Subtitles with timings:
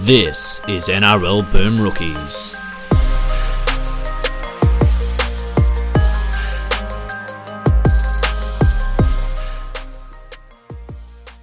[0.00, 2.54] This is NRL Boom Rookies.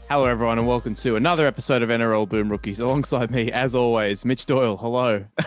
[0.09, 2.79] Hello, everyone, and welcome to another episode of NRL Boom Rookies.
[2.79, 4.77] Alongside me, as always, Mitch Doyle.
[4.77, 5.25] Hello.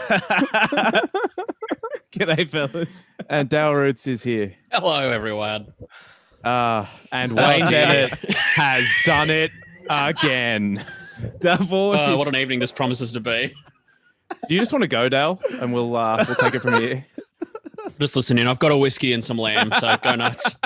[2.12, 3.06] G'day, fellas.
[3.30, 4.54] And Dale Roots is here.
[4.72, 5.72] Hello, everyone.
[6.42, 9.52] Uh, and Wayne Bennett has done it
[9.88, 10.84] again.
[11.40, 11.92] Double.
[11.92, 13.52] Uh, what an evening this promises to be.
[14.48, 15.40] Do you just want to go, Dale?
[15.60, 17.04] And we'll uh, we'll take it from here.
[18.00, 18.46] Just listening.
[18.48, 20.56] I've got a whiskey and some lamb, so go nuts.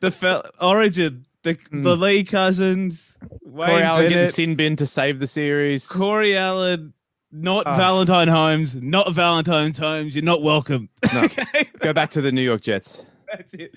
[0.00, 5.18] the fel- Origin, the the Lee cousins, Wayne Corey Allen getting sin bin to save
[5.18, 5.86] the series.
[5.88, 6.92] Corey Allen,
[7.30, 7.74] not Ah.
[7.74, 10.14] Valentine Holmes, not Valentine Holmes.
[10.14, 10.88] You're not welcome.
[11.12, 11.22] No.
[11.24, 13.02] okay, Go back to the New York Jets.
[13.32, 13.74] that's it.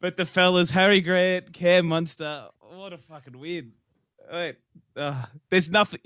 [0.00, 3.72] But the fellas, Harry Grant, Cam Munster, what a fucking win.
[4.32, 4.56] Wait,
[4.96, 6.00] uh, there's nothing.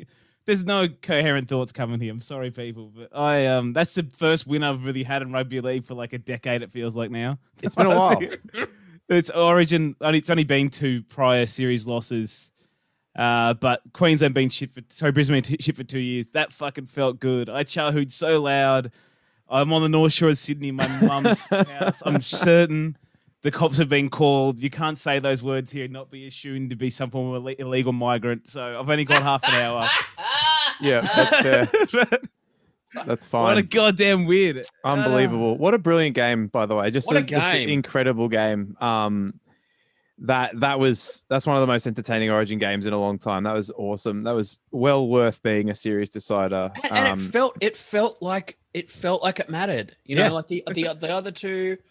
[0.47, 2.13] There's no coherent thoughts coming here.
[2.13, 5.61] I'm sorry, people, but I um that's the first win I've really had in rugby
[5.61, 6.63] league for like a decade.
[6.63, 7.39] It feels like now.
[7.63, 8.21] It's been a while.
[9.09, 9.97] it's Origin.
[10.01, 12.53] It's only been two prior series losses,
[13.17, 16.27] uh, but Queensland been shit for sorry Brisbane t- shit for two years.
[16.35, 17.49] That fucking felt good.
[17.49, 18.93] I chahooed so loud.
[19.49, 22.03] I'm on the North Shore of Sydney, my mum's house.
[22.05, 22.97] I'm certain
[23.45, 24.59] the cops have been called.
[24.59, 27.55] You can't say those words here and not be assumed to be some form of
[27.61, 28.49] illegal migrant.
[28.49, 29.89] So I've only got half an hour.
[30.81, 31.69] Yeah, that's fair.
[31.93, 32.23] But
[33.07, 33.67] That's what a fine.
[33.67, 34.65] goddamn weird.
[34.85, 35.57] Unbelievable.
[35.57, 36.91] What a brilliant game, by the way.
[36.91, 38.77] Just, What a just an incredible game.
[38.81, 39.39] Um,
[40.19, 43.45] that that was that's one of the most entertaining Origin games in a long time.
[43.45, 44.25] That was awesome.
[44.25, 46.71] That was well worth being a series decider.
[46.83, 49.97] And, and Um, it felt it felt like it felt like it mattered.
[50.05, 50.31] You know, Yeah.
[50.33, 51.85] like the the the other two, it,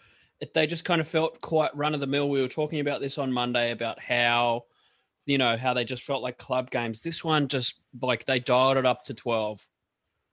[0.54, 2.30] they just kind of felt quite run of the mill.
[2.30, 4.64] We were talking about this on Monday about how,
[5.26, 7.02] you know, how they just felt like club games.
[7.02, 9.66] This one just like they dialed it up to twelve.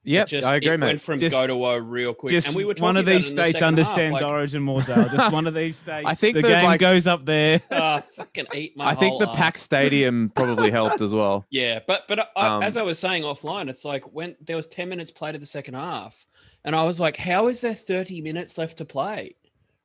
[0.03, 0.87] yep, Just, I agree, it mate.
[0.87, 2.31] Went from Just- go to woe real quick.
[2.31, 4.22] Just and we were one of these about it in the states half, understands like,
[4.25, 5.09] Origin more, Dale.
[5.10, 6.06] Just one of these states.
[6.09, 7.60] I think the that, game like- goes up there.
[7.70, 11.44] ah, fucking eat my I think whole the pack stadium probably helped as well.
[11.50, 14.66] Yeah, but but I, Um, as I was saying offline, it's like when there was
[14.66, 16.26] ten minutes played of the second half,
[16.65, 19.37] and I was like, "How is there thirty minutes left to play?"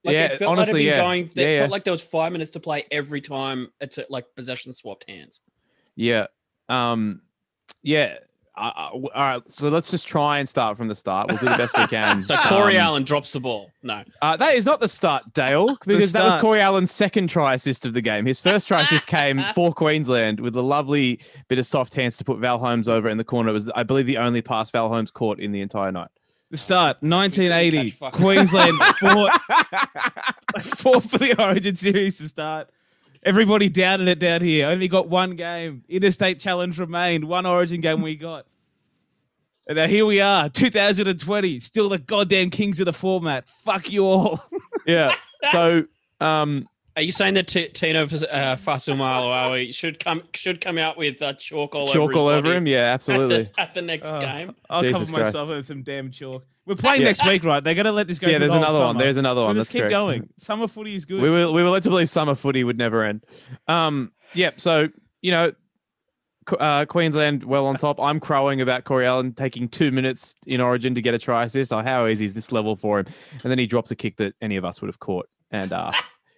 [0.06, 0.94] Like Yeah, it felt honestly, like it'd yeah.
[0.96, 1.24] been going.
[1.26, 1.60] It Yeah, yeah.
[1.62, 5.40] felt like there was five minutes to play every time it's like possession swapped hands.
[5.96, 6.28] Yeah.
[6.70, 7.22] Um,
[7.84, 8.16] yeah.
[8.58, 9.42] Uh, all right.
[9.52, 11.28] So let's just try and start from the start.
[11.28, 12.24] We'll do the best we can.
[12.24, 13.70] So Corey Um, Allen drops the ball.
[13.84, 16.42] No, Uh, that is not the start, Dale, because that was start.
[16.42, 18.26] Corey Allen's second try assist of the game.
[18.26, 22.24] His first try assist came for Queensland with a lovely bit of soft hands to
[22.24, 23.50] put Val Holmes over in the corner.
[23.50, 26.08] It was, I believe, the only pass Val Holmes caught in the entire night.
[26.56, 27.98] The start, 1980.
[28.12, 29.42] Queensland fought,
[30.62, 32.70] fought for the Origin series to start.
[33.24, 34.70] Everybody doubted it down here.
[34.70, 35.84] Only got one game.
[35.90, 37.26] Interstate challenge remained.
[37.26, 38.46] One Origin game we got.
[39.68, 43.50] And now here we are, 2020, still the goddamn kings of the format.
[43.50, 44.42] Fuck you all.
[44.88, 45.14] yeah.
[45.52, 45.84] So,
[46.22, 51.22] um, are you saying that T- Tino uh, Fasumalu should come should come out with
[51.22, 52.68] uh, chalk all over chalk his all over him.
[52.68, 53.44] Yeah, at absolutely.
[53.54, 54.56] the, at the next Oh, game?
[54.70, 55.26] I'll Jesus cover Christ.
[55.28, 56.46] myself in some damn chalk.
[56.66, 57.08] We're playing Yeah.
[57.08, 57.64] next week, right?
[57.64, 58.28] They're going to let this go.
[58.28, 58.98] Yeah, there's the whole another one.
[58.98, 59.50] There's another one.
[59.50, 59.92] We'll That's keep correct.
[59.92, 60.30] going.
[60.38, 61.22] Summer footy is good.
[61.22, 63.24] We were we were led to believe summer footy would never end.
[63.68, 64.60] Um, yep.
[64.60, 64.88] So
[65.22, 65.52] you know,
[66.60, 68.00] uh, Queensland well on top.
[68.00, 71.74] I'm crowing about Corey Allen taking two minutes in Origin to get a try assist.
[71.74, 73.08] Oh, how easy is this level for him?
[73.44, 75.92] And then he drops a kick that any of us would have caught, and uh,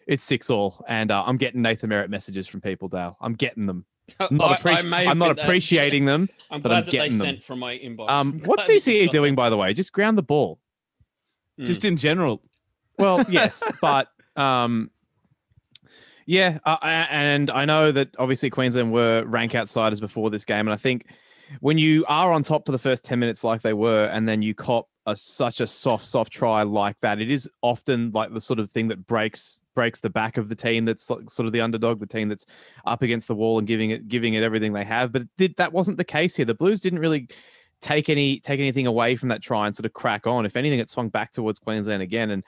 [0.08, 0.84] it's six all.
[0.88, 3.16] And uh, I'm getting Nathan Merritt messages from people, Dale.
[3.22, 3.86] I'm getting them.
[4.20, 6.30] I'm not, I- I appreci- may I'm not been- appreciating them.
[6.50, 7.28] I'm but glad I'm that they getting them.
[7.28, 8.10] sent from my inbox.
[8.10, 9.38] Um, what's glad that you DCE doing, that.
[9.38, 9.74] by the way?
[9.74, 10.60] Just ground the ball.
[11.60, 12.42] Just in general.
[12.98, 14.92] Well, yes, but um,
[16.26, 20.72] yeah, uh, and I know that obviously Queensland were rank outsiders before this game, and
[20.72, 21.06] I think
[21.62, 24.42] when you are on top for the first ten minutes like they were, and then
[24.42, 28.42] you cop a, such a soft, soft try like that, it is often like the
[28.42, 31.62] sort of thing that breaks breaks the back of the team that's sort of the
[31.62, 32.46] underdog, the team that's
[32.86, 35.12] up against the wall and giving it giving it everything they have.
[35.12, 36.46] But it did that wasn't the case here.
[36.46, 37.30] The Blues didn't really
[37.82, 40.46] take any take anything away from that try and sort of crack on.
[40.46, 42.44] If anything, it swung back towards Queensland again, and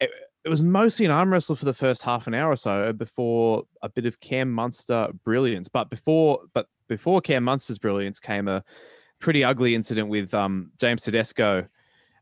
[0.00, 0.10] it,
[0.44, 3.62] it was mostly an arm wrestle for the first half an hour or so before
[3.82, 5.68] a bit of Cam Munster brilliance.
[5.68, 8.64] But before but before Cam Munster's brilliance came a
[9.20, 11.68] pretty ugly incident with um, James Tedesco.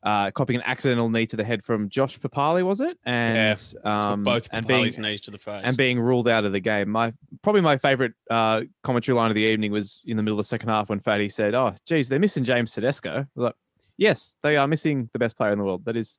[0.02, 2.96] Uh, copying an accidental knee to the head from Josh Papalii, was it?
[3.04, 5.60] And Took um, both and being Papalii's knees to the face.
[5.62, 6.88] and being ruled out of the game.
[6.88, 7.12] My
[7.42, 10.48] probably my favorite uh, commentary line of the evening was in the middle of the
[10.48, 13.54] second half when Fatty said, "Oh, geez, they're missing James Tedesco." I was like,
[13.98, 15.84] yes, they are missing the best player in the world.
[15.84, 16.18] That is,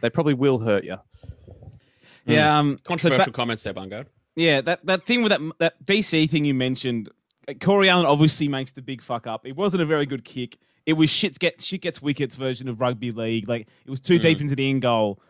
[0.00, 0.96] they probably will hurt you.
[2.24, 2.58] Yeah.
[2.58, 4.04] Um, so Controversial ba- comments there, Bungo.
[4.36, 4.60] yeah.
[4.62, 7.10] That, that thing with that that VC thing you mentioned
[7.60, 9.46] Corey Allen obviously makes the big fuck up.
[9.46, 10.58] It wasn't a very good kick.
[10.88, 13.46] It was shit get shit gets wickets version of rugby league.
[13.46, 14.40] Like it was too deep mm.
[14.40, 15.20] into the in goal.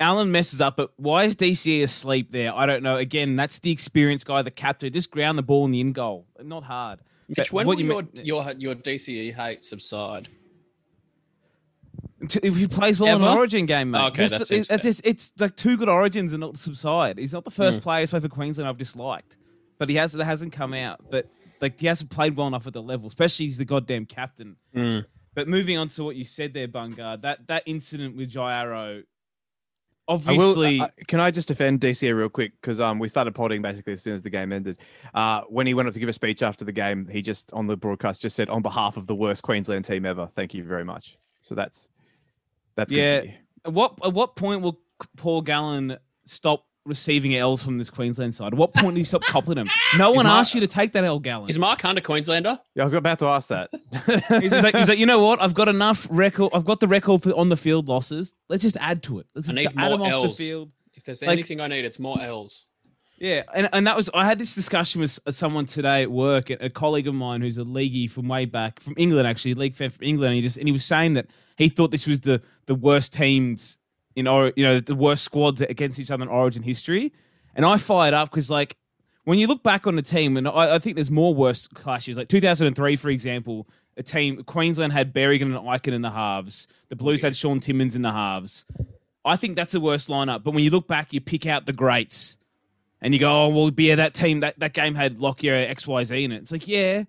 [0.00, 2.54] Allen messes up, but why is DCE asleep there?
[2.54, 2.96] I don't know.
[2.96, 4.90] Again, that's the experienced guy, the captain.
[4.90, 6.24] Just ground the ball in the in goal.
[6.42, 7.00] Not hard.
[7.28, 10.30] Mitch, But when will you your, ma- your your DCE hate subside?
[12.42, 14.00] If he plays well in an Origin game, mate.
[14.00, 17.18] Oh, okay, This- that it's, it's, it's like two good Origins and not subside.
[17.18, 17.82] He's not the first mm.
[17.82, 19.36] player to play for Queensland I've disliked,
[19.76, 21.04] but he has that hasn't come out.
[21.10, 21.28] But
[21.60, 24.56] like he hasn't played well enough at the level, especially he's the goddamn captain.
[24.74, 25.00] Hmm.
[25.34, 29.02] But moving on to what you said there, Bungard, that that incident with Jairo,
[30.08, 32.52] I will- obviously, uh, can I just defend DCE real quick?
[32.60, 34.78] Because um, we started potting basically as soon as the game ended.
[35.14, 37.66] Uh, when he went up to give a speech after the game, he just on
[37.66, 40.84] the broadcast just said, "On behalf of the worst Queensland team ever, thank you very
[40.84, 41.88] much." So that's
[42.76, 43.20] that's good Yeah.
[43.20, 43.36] to hear.
[43.66, 44.80] at what at what point will
[45.16, 48.48] Paul Gallen stop receiving L's from this Queensland side?
[48.52, 49.68] At what point do you stop coupling them?
[49.98, 51.50] No one Mark- asked you to take that L, Gallen.
[51.50, 52.58] Is Mark Hunter Queenslander?
[52.74, 53.70] Yeah, I was about to ask that.
[54.40, 55.40] He's like, he's like, you know what?
[55.42, 56.52] I've got enough record.
[56.54, 58.34] I've got the record for on the field losses.
[58.48, 59.26] Let's just add to it.
[59.34, 60.38] Let's I need add more them off Ls.
[60.38, 60.70] the field.
[60.94, 62.62] If there's Like- anything I need, it's more L's.
[63.18, 66.50] Yeah, and, and that was I had this discussion with uh, someone today at work,
[66.50, 69.74] a colleague of mine who's a leaguey from way back from England, actually, a league
[69.74, 70.32] fan from England.
[70.32, 73.14] And he just and he was saying that he thought this was the the worst
[73.14, 73.78] teams
[74.16, 77.12] in or you know the worst squads against each other in Origin history.
[77.54, 78.76] And I fired up because like
[79.24, 82.16] when you look back on the team, and I, I think there's more worse clashes.
[82.16, 86.66] Like 2003, for example, a team Queensland had Berrigan and Eichen in the halves.
[86.88, 88.64] The Blues had Shaun Timmins in the halves.
[89.24, 90.44] I think that's a worse lineup.
[90.44, 92.36] But when you look back, you pick out the greats
[93.00, 96.32] and you go, oh, well, yeah, that team, that, that game had Lockyer XYZ in
[96.32, 96.36] it.
[96.36, 97.04] It's like, yeah,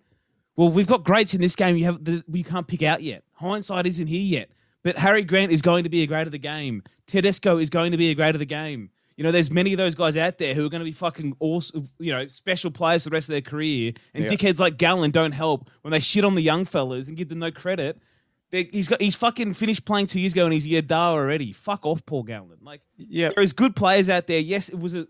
[0.56, 3.24] well, we've got greats in this game you have that we can't pick out yet.
[3.33, 4.50] Hindsight isn't here yet.
[4.88, 6.81] But Harry Grant is going to be a great of the game.
[7.07, 8.89] Tedesco is going to be a great of the game.
[9.18, 11.36] You know, there's many of those guys out there who are going to be fucking
[11.42, 13.92] awesome, you know, special players for the rest of their career.
[14.13, 14.30] And Yeah.
[14.30, 17.39] dickheads like Gallen don't help when they shit on the young fellas and give them
[17.39, 18.00] no credit.
[18.51, 21.51] They, he's got he's fucking finished playing two years ago and he's year da already.
[21.51, 22.60] Fuck off, Paul Gallen.
[22.62, 24.39] Like yeah, there is good players out there.
[24.39, 25.06] Yes, it was a,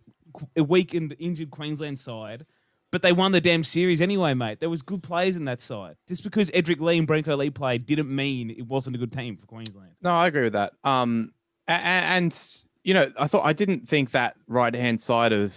[0.56, 2.48] a weak and injured Queensland side,
[2.92, 4.60] but they won the damn series anyway, mate.
[4.60, 5.95] There was good players in that side.
[6.07, 9.36] Just because Edrick Lee and Brenko Lee played didn't mean it wasn't a good team
[9.38, 9.92] for Queensland.
[10.01, 10.74] No, I agree with that.
[10.84, 11.34] Um,
[11.68, 12.38] a- a- and
[12.84, 15.54] you know, I thought I didn't think that right hand side of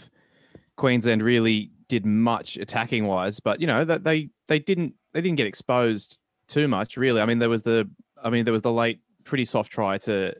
[0.77, 5.37] Queensland really did much attacking wise, but you know that they they didn't they didn't
[5.37, 6.19] get exposed
[6.49, 7.21] too much really.
[7.21, 7.89] I mean, there was the
[8.23, 10.33] I mean there was the late pretty soft try to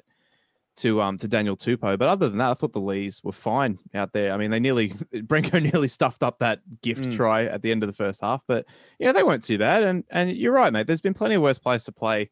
[0.77, 3.79] to um to Daniel Tupou, but other than that, I thought the Lees were fine
[3.95, 4.33] out there.
[4.33, 7.17] I mean, they nearly Brenko nearly stuffed up that gift Mm.
[7.17, 8.65] try at the end of the first half, but
[8.99, 9.83] you know they weren't too bad.
[9.83, 10.87] And and you're right, mate.
[10.87, 12.31] There's been plenty of worse players to play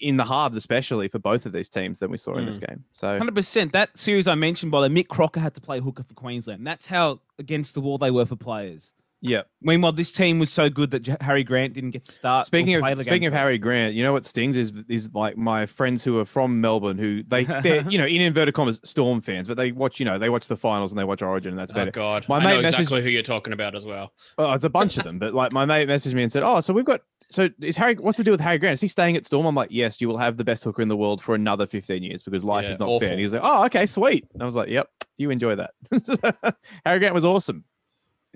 [0.00, 2.82] in the halves, especially for both of these teams than we saw in this game.
[2.92, 3.72] So Hundred percent.
[3.72, 6.66] That series I mentioned, by the Mick Crocker had to play hooker for Queensland.
[6.66, 8.92] That's how against the wall they were for players.
[9.20, 9.42] Yeah.
[9.62, 12.46] Meanwhile, this team was so good that Harry Grant didn't get to start.
[12.46, 13.32] Speaking of the game speaking of.
[13.32, 16.98] Harry Grant, you know what stings is is like my friends who are from Melbourne
[16.98, 20.18] who they they're you know in inverted commas Storm fans, but they watch you know
[20.18, 21.94] they watch the finals and they watch Origin and that's oh, about Oh it.
[21.94, 24.12] God, My I mate know messaged- exactly who you're talking about as well.
[24.38, 26.60] Oh, it's a bunch of them, but like my mate messaged me and said, "Oh,
[26.60, 27.94] so we've got so is Harry?
[27.94, 28.74] What's the deal with Harry Grant?
[28.74, 30.88] Is he staying at Storm?" I'm like, "Yes, you will have the best hooker in
[30.88, 33.08] the world for another 15 years because life Yeah, is not fair." awful.
[33.08, 35.70] And he's like, "Oh, okay, sweet." And I was like, "Yep, you enjoy that."
[36.84, 37.64] Harry Grant was awesome.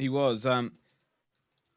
[0.00, 0.46] He was.
[0.46, 0.72] Um,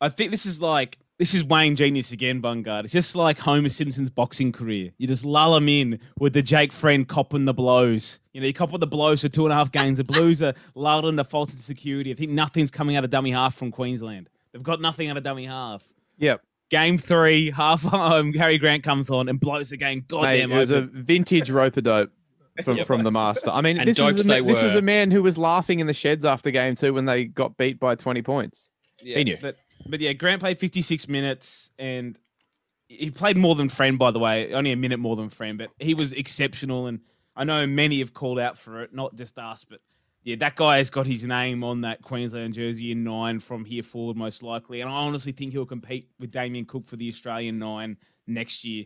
[0.01, 2.85] I think this is like this is Wayne genius again, Bungard.
[2.85, 4.91] It's just like Homer Simpson's boxing career.
[4.97, 8.19] You just lull him in with the Jake Friend copping the blows.
[8.33, 9.99] You know, you cop the blows for two and a half games.
[9.99, 12.11] The Blues are lulled into false insecurity.
[12.11, 14.29] I think nothing's coming out of dummy half from Queensland.
[14.51, 15.87] They've got nothing out of dummy half.
[16.17, 20.51] Yep, Game three, half home, Harry Grant comes on and blows the game Mate, goddamn
[20.51, 22.11] it was a vintage rope a dope.
[22.63, 23.49] From, It from the master.
[23.49, 26.23] I mean, this was, a, this was a man who was laughing in the sheds
[26.23, 28.69] after game two when they got beat by 20 points.
[29.01, 29.37] Yeah, He knew.
[29.41, 29.57] But,
[29.87, 32.17] but yeah, Grant played 56 minutes and
[32.87, 35.71] he played more than Friend, by the way, only a minute more than Friend, but
[35.79, 36.85] he was exceptional.
[36.85, 36.99] And
[37.35, 39.79] I know many have called out for it, not just us, but
[40.21, 43.81] yeah, that guy has got his name on that Queensland jersey in nine from here
[43.83, 44.79] forward, most likely.
[44.81, 48.85] And I honestly think he'll compete with Damien Cook for the Australian nine next year.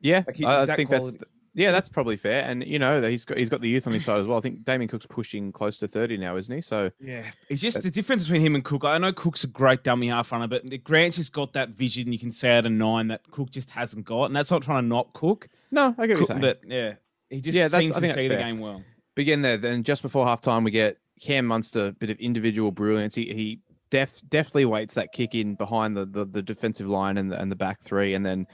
[0.00, 1.24] Yeah, Like, he- I that think that's quality.
[1.54, 2.42] Yeah, that's probably fair.
[2.44, 4.38] And you know, he's got he's got the youth on his side as well.
[4.38, 6.60] I think Damien Cook's pushing close to 30 now, isn't he?
[6.60, 8.84] So Yeah, it's just the difference between him and Cook.
[8.84, 12.18] I know Cook's a great dummy half runner, but Grant's just got that vision you
[12.18, 14.88] can see out of nine that Cook just hasn't got, and that's not trying to
[14.88, 15.48] knock Cook.
[15.70, 16.40] no, I get what you're saying.
[16.40, 16.94] but yeah,
[17.30, 18.82] he just Yeah, seems to see the game well.
[19.14, 19.56] begin there.
[19.58, 23.14] Then just before halftime, we get Cam Munster, bit of individual brilliance.
[23.14, 27.30] He, he def, definitely waits that kick in behind the, the, the defensive line and
[27.30, 28.14] the, and the back three.
[28.14, 28.46] And then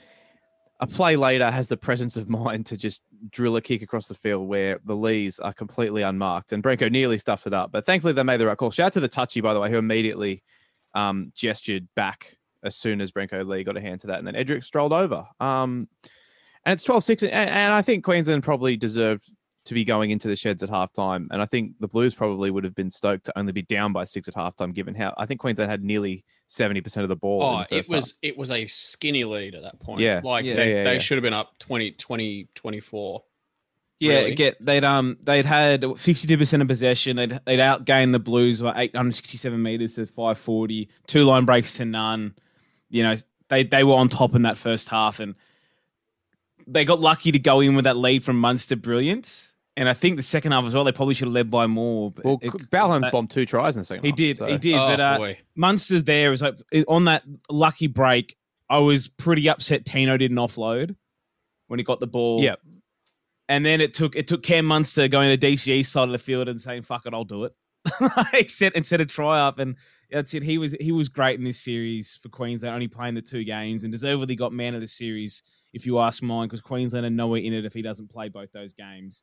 [0.81, 4.15] a play later has the presence of mind to just drill a kick across the
[4.15, 6.53] field where the Lees are completely unmarked.
[6.53, 7.73] And Brenko nearly stuffed it up.
[7.73, 8.71] But thankfully, they made the right call.
[8.71, 10.43] Shout out to the touchy, by the way, who immediately
[10.95, 14.35] um, gestured back as soon as Brenko Lee got a hand to that, and then
[14.35, 15.27] Edrick strolled over.
[15.41, 15.89] Um,
[16.65, 19.31] and it's 12-6, and, and I think Queensland probably deserved
[19.65, 21.29] to be going into the sheds at halftime.
[21.31, 24.05] And I think the Blues probably would have been stoked to only be down by
[24.05, 27.43] six at halftime, given how I think Queensland had nearly 70% of the ball.
[27.43, 27.97] in Oh, the it first half.
[27.97, 30.01] was it was a skinny lead at that point.
[30.01, 30.21] Yeah.
[30.25, 30.55] like Yeah.
[30.55, 30.99] they, Yeah, yeah, they yeah.
[30.99, 33.23] should have been up 20, 20 24.
[34.01, 34.35] Yeah, really.
[34.37, 37.17] get they'd um they'd had sixty two percent of possession.
[37.17, 40.89] They'd they'd outgained the Blues by eight hundred sixty seven meters to five forty.
[41.09, 42.35] Two line breaks to none.
[42.91, 43.17] You know
[43.49, 45.35] they they were on top in that first half, and
[46.71, 49.55] they got lucky to go in with that lead from Munster brilliance.
[49.77, 52.11] And I think the second half as well, they probably should have led by more.
[52.11, 54.47] but Well, it- Balholm that- bombed two tries in the second he half, did, so-
[54.47, 54.75] he did.
[54.75, 56.57] oh but uh, boy, Munster's there was like
[56.89, 58.37] on that lucky break.
[58.69, 60.97] I was pretty upset Tino didn't offload
[61.69, 62.43] when he got the ball.
[62.43, 62.61] Yep.
[63.49, 66.49] And then it took it took Cam Munster going to DCE side of the field
[66.49, 67.55] and saying "fuck it, I'll do it,"
[68.35, 69.59] except instead of try up.
[69.59, 69.77] And
[70.11, 70.43] that's it.
[70.43, 73.85] He was he was great in this series for Queensland, only playing the two games,
[73.85, 77.41] and deservedly got man of the series if you ask mine, because Queensland are nowhere
[77.41, 79.23] in it if he doesn't play both those games.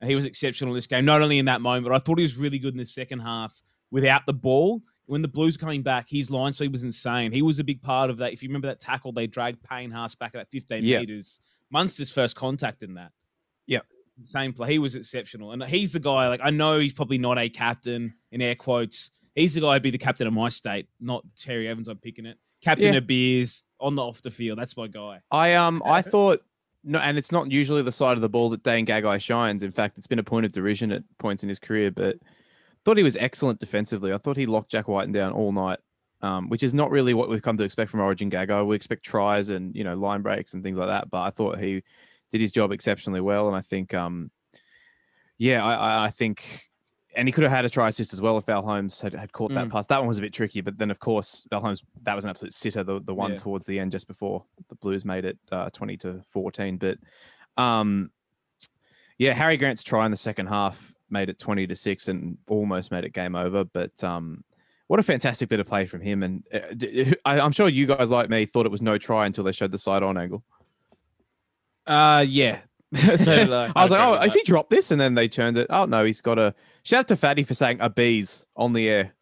[0.00, 2.18] And he was exceptional in this game, not only in that moment, but I thought
[2.18, 4.82] he was really good in the second half without the ball.
[5.06, 7.32] When the Blues were coming back, his line speed was insane.
[7.32, 8.32] He was a big part of that.
[8.32, 11.00] If you remember that tackle, they dragged Payne Haas back about 15 Yeah.
[11.00, 11.40] meters.
[11.70, 13.12] Munster's first contact in that.
[13.66, 13.80] Yeah
[14.22, 14.72] Same play.
[14.72, 15.52] He was exceptional.
[15.52, 19.10] And he's the guy, like, I know he's probably not a captain, in air quotes.
[19.36, 21.86] He's the guy who'd be the captain of my state, not Cherry-Evans.
[21.86, 22.38] I'm picking it.
[22.62, 22.98] Captain Yeah.
[22.98, 24.58] of beers on the off the field.
[24.58, 25.20] That's my guy.
[25.30, 26.40] I um I thought
[26.82, 29.62] no, and it's not usually the side of the ball that Dane Gagai shines.
[29.62, 32.16] In fact, it's been a point of derision at points in his career, but
[32.84, 34.12] thought he was excellent defensively.
[34.12, 35.80] I thought he locked Jack Wighton down all night,
[36.22, 38.66] um, which is not really what we've come to expect from Origin Gagai.
[38.66, 41.58] We expect tries and you know line breaks and things like that, but I thought
[41.58, 41.82] he
[42.30, 44.30] did his job exceptionally well, and I think um
[45.38, 46.62] yeah, I, I, I think.
[47.16, 49.32] And he could have had a try assist as well if Val Holmes had, had
[49.32, 49.70] caught that Mm.
[49.72, 49.86] pass.
[49.86, 52.30] That one was a bit tricky, but then of course Val Holmes that was an
[52.30, 52.84] absolute sitter.
[52.84, 53.38] The the one Yeah.
[53.38, 56.76] towards the end just before the Blues made it uh, twenty to fourteen.
[56.76, 56.98] But
[57.56, 58.10] um,
[59.18, 62.90] yeah, Harry Grant's try in the second half made it twenty to six and almost
[62.90, 63.64] made it game over.
[63.64, 64.44] But um,
[64.88, 66.22] what a fantastic bit of play from him!
[66.22, 69.42] And uh, I, I'm sure you guys like me thought it was no try until
[69.44, 70.44] they showed the side on angle.
[71.86, 72.58] Uh, yeah.
[73.16, 73.32] so
[73.76, 73.82] I.
[73.82, 74.90] Was like, oh, has he dropped this?
[74.90, 75.66] And then they turned it.
[75.70, 76.54] Oh no, he's got a
[76.86, 79.12] shout out to Fatty for saying a bees on the air.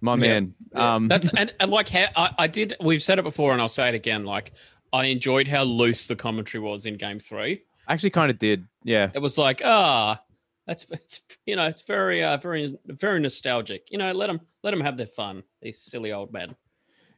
[0.00, 0.54] My man.
[0.74, 2.74] Um, that's and, and like how I, I did.
[2.80, 4.24] We've said it before, and I'll say it again.
[4.24, 4.52] Like
[4.92, 7.62] I enjoyed how loose the commentary was in Game Three.
[7.86, 8.66] I actually kind of did.
[8.84, 9.10] Yeah.
[9.14, 10.22] It was like, ah,
[10.66, 13.88] that's it's you know, it's very uh, very very nostalgic.
[13.90, 15.42] You know, let them let them have their fun.
[15.60, 16.56] These silly old men.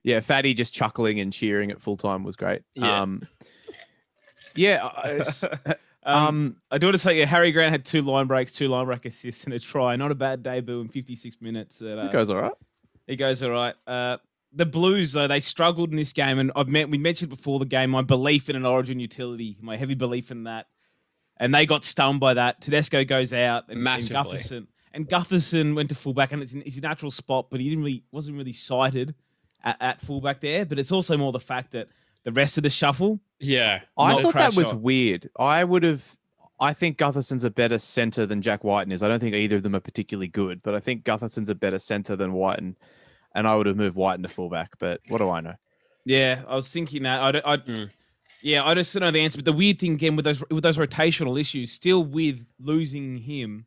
[0.03, 2.63] Yeah, Fatty just chuckling and cheering at full time was great.
[2.75, 3.03] Yeah.
[3.03, 3.23] Um,
[4.55, 5.23] yeah.
[6.05, 8.69] Um, um, I do want to say, yeah, Harry Grant had two line breaks, two
[8.69, 9.97] line break assists, and a try.
[9.97, 11.79] Not a bad debut in 56 minutes.
[11.81, 12.53] But, uh, it goes all right.
[13.07, 13.75] He goes all right.
[13.87, 14.19] Uh,
[14.53, 17.65] the Blues, though, they struggled in this game, and I've met, we mentioned before the
[17.65, 20.67] game my belief in an Origin utility, my heavy belief in that,
[21.39, 22.61] and they got stung by that.
[22.61, 24.39] Tedesco goes out, and, and Massively.
[24.39, 27.85] Gutherson and Gutherson went to fullback, and it's in his natural spot, but he didn't
[27.85, 29.15] really wasn't really sighted
[29.63, 30.65] at, at fullback there.
[30.65, 31.89] But it's also more the fact that
[32.23, 34.81] the rest of the shuffle, Yeah, I thought that crash was shot.
[34.81, 35.31] weird.
[35.39, 36.05] I would have.
[36.61, 39.03] I think Gutherson's a better center than Jack Wighton is.
[39.03, 41.79] I don't think either of them are particularly good, but I think Gutherson's a better
[41.81, 42.77] center than Wighton,
[43.35, 44.79] and I would have moved Wighton to fullback.
[44.79, 45.55] But what do I know?
[46.05, 47.21] yeah, I was thinking that.
[47.21, 47.91] I, don't- I, Mm.
[48.43, 49.39] yeah, I just don't know the answer.
[49.39, 53.67] But the weird thing again with those with those rotational issues, still with losing him,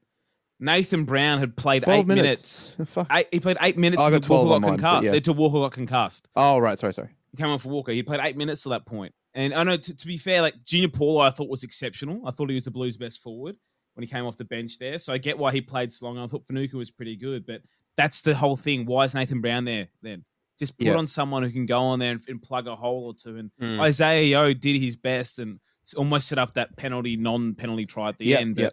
[0.59, 2.79] Nathan Brown had played eight minutes.
[2.79, 2.97] minutes.
[3.12, 5.05] Eight, he played eight minutes I got until Walker 12 on got mine, concussed.
[5.12, 5.17] yeah.
[5.17, 6.29] Until Walker got concussed.
[6.36, 7.09] Oh right, sorry, sorry.
[7.31, 7.91] He came on for Walker.
[7.91, 9.13] He played eight minutes to that point.
[9.34, 12.27] And I know, to, to be fair, like Junior Paulo, I thought was exceptional.
[12.27, 13.55] I thought he was the Blues' best forward
[13.93, 14.98] when he came off the bench there.
[15.00, 16.17] So I get why he played so long.
[16.17, 17.62] I thought Fanuka was pretty good, but
[17.98, 18.86] that's the whole thing.
[18.86, 20.24] Why is Nathan Brown there then?
[20.57, 20.96] Just put Yeah.
[20.96, 23.38] on someone who can go on there and, and plug a hole or two.
[23.38, 23.79] And Mm.
[23.79, 25.60] Isaah Yeo did his best and
[25.96, 28.55] almost set up that penalty, non-penalty try at the end.
[28.55, 28.69] But yeah.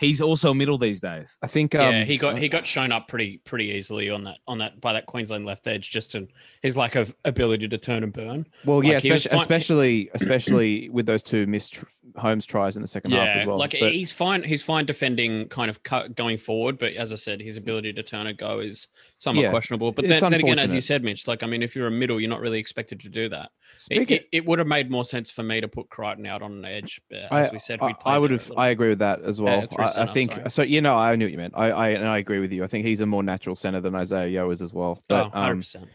[0.00, 1.36] He's also middle these days.
[1.42, 1.74] I think.
[1.76, 4.80] Um, yeah, he got he got shown up pretty pretty easily on that on that
[4.80, 6.26] by that Queensland left edge, just in
[6.62, 8.46] his lack of ability to turn and burn.
[8.64, 11.84] Well, yeah, Like, he especially, fine- especially especially with those two missed tr-
[12.16, 13.58] Holmes tries in the second half as well.
[13.58, 14.42] like But- he's fine.
[14.42, 16.78] He's fine defending, kind of cut, going forward.
[16.78, 18.88] But as I said, his ability to turn and go is
[19.18, 19.92] somewhat Yeah, questionable.
[19.92, 22.20] But then, then again, as you said, Mitch, like I mean, if you're a middle,
[22.20, 23.50] you're not really expected to do that.
[23.90, 26.52] It, it, it would have made more sense for me to put Crichton out on
[26.52, 27.00] an edge.
[27.08, 28.52] But I, as we said, I, I would have.
[28.56, 29.66] I agree with that as well.
[29.78, 30.50] I, I think sorry.
[30.50, 30.62] so.
[30.62, 31.54] You know, I knew what you meant.
[31.56, 32.64] I, I and I agree with you.
[32.64, 35.02] I think he's a more natural center than Isaah Yeo is as well.
[35.08, 35.88] But oh, 100 um, percent.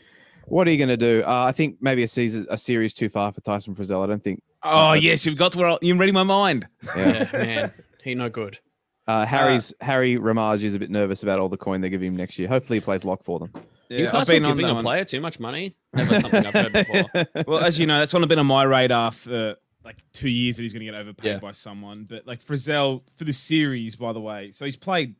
[0.45, 1.23] what are you going to do?
[1.25, 4.03] Uh, I think maybe a season, a series too far for Tyson Frizell.
[4.03, 4.41] I don't think.
[4.65, 4.99] Oh Okay.
[5.01, 6.67] yes, you've got to where I- you're reading my mind.
[6.95, 7.07] Yeah.
[7.07, 8.59] Yeah, man, he no good.
[9.07, 12.15] Uh, Harry's Harry Ramage is a bit nervous about all the coin they give him
[12.15, 12.47] next year.
[12.47, 13.51] Hopefully, he plays lock for them.
[13.87, 14.83] Yeah, you I've guys been giving that a one.
[14.83, 15.75] player too much money.
[15.93, 17.25] Never something I've heard before.
[17.47, 20.63] Well, as you know, that's only been on my radar for like two years that
[20.63, 21.37] he's going to get overpaid Yeah.
[21.37, 22.05] by someone.
[22.09, 25.13] But like Frizell for the series, by the way, so he's played.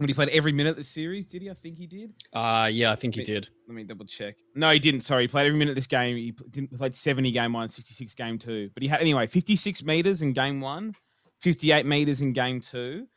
[0.00, 1.50] When he played every minute of the series, did he?
[1.50, 2.14] I think he did.
[2.32, 3.50] Uh, yeah, I think he did.
[3.68, 4.36] Let me double check.
[4.54, 5.02] No, he didn't.
[5.02, 6.16] Sorry, he played every minute of this game.
[6.16, 8.70] He didn't he played seventy game one, 66 game two.
[8.72, 10.94] But he had anyway fifty six meters in game one,
[11.40, 13.08] 58 meters in game two,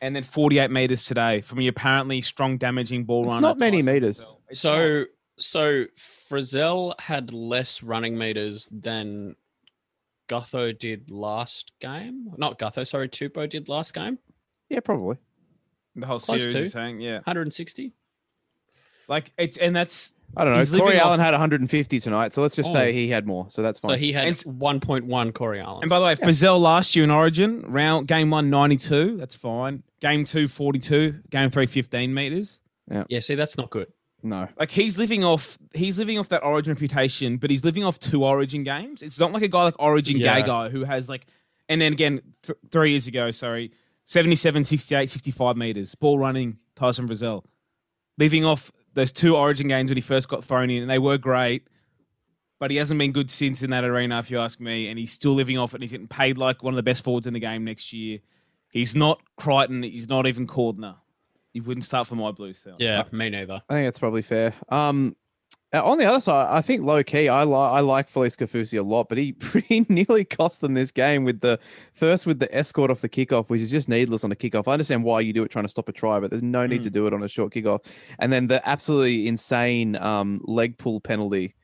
[0.00, 3.40] and then forty eight meters today from the apparently strong damaging ball It's runner.
[3.42, 4.18] not many meters.
[4.20, 4.26] Frizell.
[4.48, 4.56] Not.
[4.56, 5.04] So,
[5.38, 9.36] so Frizell had less running meters than
[10.30, 12.32] Gutho did last game.
[12.38, 14.18] Not Gutho, sorry, Tupou did last game.
[14.70, 15.16] Yeah, probably.
[15.96, 16.60] The whole close series to.
[16.60, 17.92] is saying, yeah, 160.
[19.08, 20.60] like it's and that's I don't know.
[20.60, 22.72] He's Corey living Allen off- had 150 tonight, so let's just Oh.
[22.72, 23.46] say he had more.
[23.50, 23.90] So that's fine.
[23.90, 25.82] So he had And s- 1.1 Corey Allen.
[25.82, 29.16] And by the way, Frizell last year in Origin, round game one, 92.
[29.16, 29.82] That's fine.
[30.00, 31.22] Game two, 42.
[31.30, 32.60] Game three, 15 meters.
[33.08, 33.88] yeah, see, that's not good.
[34.22, 34.46] no.
[34.58, 38.22] Like he's living off, he's living off that Origin reputation, but he's living off two
[38.24, 39.02] Origin games.
[39.02, 40.40] It's not like a guy like Origin Yeah.
[40.42, 41.26] Gagai who has like,
[41.68, 43.72] and then again, th- three years ago, sorry,
[44.10, 47.44] 77, 68, 65 meters, ball running, Tyson Frizell.
[48.18, 51.16] Living off those two Origin games when he first got thrown in, and they were
[51.16, 51.68] great.
[52.58, 54.88] But he hasn't been good since in that arena, if you ask me.
[54.88, 55.76] And he's still living off it.
[55.76, 58.18] And he's getting paid like one of the best forwards in the game next year.
[58.72, 59.84] He's not Crichton.
[59.84, 60.96] He's not even Cordner.
[61.52, 62.58] He wouldn't start for my Blues.
[62.58, 62.74] So.
[62.80, 63.62] Yeah, me neither.
[63.68, 64.54] I think that's probably fair.
[64.70, 65.14] Um,
[65.72, 68.78] uh, on the other side, I think low key, I like I like Felise Kaufusi
[68.78, 71.58] a lot, but he pretty nearly cost them this game with the
[71.94, 74.66] first with the escort off the kickoff, which is just needless on a kickoff.
[74.68, 76.80] I understand why you do it trying to stop a try, but there's no need
[76.80, 76.84] Mm.
[76.84, 77.84] to do it on a short kickoff.
[78.18, 81.54] And then the absolutely insane um, leg pull penalty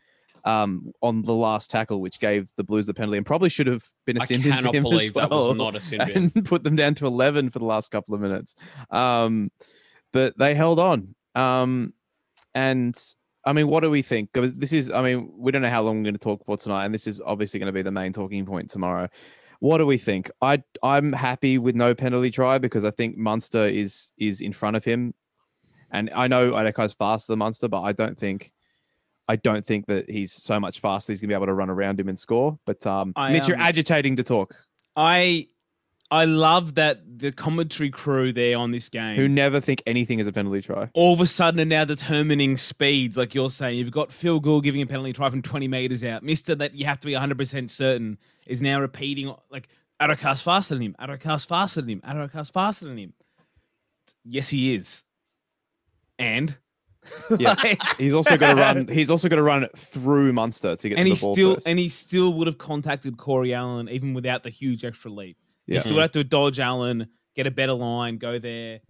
[0.44, 3.82] um, on the last tackle, which gave the Blues the penalty and probably should have
[4.04, 6.30] been a I sin bin for cannot believe that was not a sin bin.
[6.36, 8.54] and put them down to 11 for the last couple of minutes.
[8.92, 9.50] Um,
[10.12, 11.16] but they held on.
[11.34, 11.92] Um,
[12.54, 12.96] and
[13.46, 14.30] I mean, what do we think?
[14.34, 16.84] This is, I mean, we don't know how long we're going to talk for tonight,
[16.84, 19.08] and this is obviously going to be the main talking point tomorrow.
[19.60, 20.30] What do we think?
[20.42, 24.76] I I'm happy with no penalty try because I think Munster is is in front
[24.76, 25.14] of him,
[25.90, 28.52] and I know Addo-Carr's faster than Munster, but I don't think.
[29.28, 31.12] I don't think that he's so much faster.
[31.12, 32.58] He's gonna be able to run around him and score.
[32.64, 34.54] But um, I, Mitch, you're um, agitating to talk.
[34.94, 35.48] I
[36.10, 39.16] I love that the commentary crew there on this game.
[39.16, 40.88] Who never think anything is a penalty try.
[40.94, 43.78] all of a sudden are now determining speeds, like you're saying.
[43.78, 46.22] You've got Phil Gould giving a penalty try from 20 meters out.
[46.22, 49.68] Mister, that you have to be 100% certain, is now repeating, like,
[50.00, 53.12] Addo-Carr's faster than him, Addo-Carr's faster than him, Addo-Carr's faster than him.
[54.24, 55.04] Yes, he is.
[56.18, 56.56] And?
[57.38, 57.54] Yeah.
[57.98, 58.88] He's also got to run.
[58.88, 61.66] He's also got to run through Munster to get and to he ball still first.
[61.68, 65.36] and he still would have contacted Corey Allen even without the huge extra leap.
[65.66, 65.76] Yeah.
[65.76, 68.80] He still have to dodge Allen, get a better line, go there.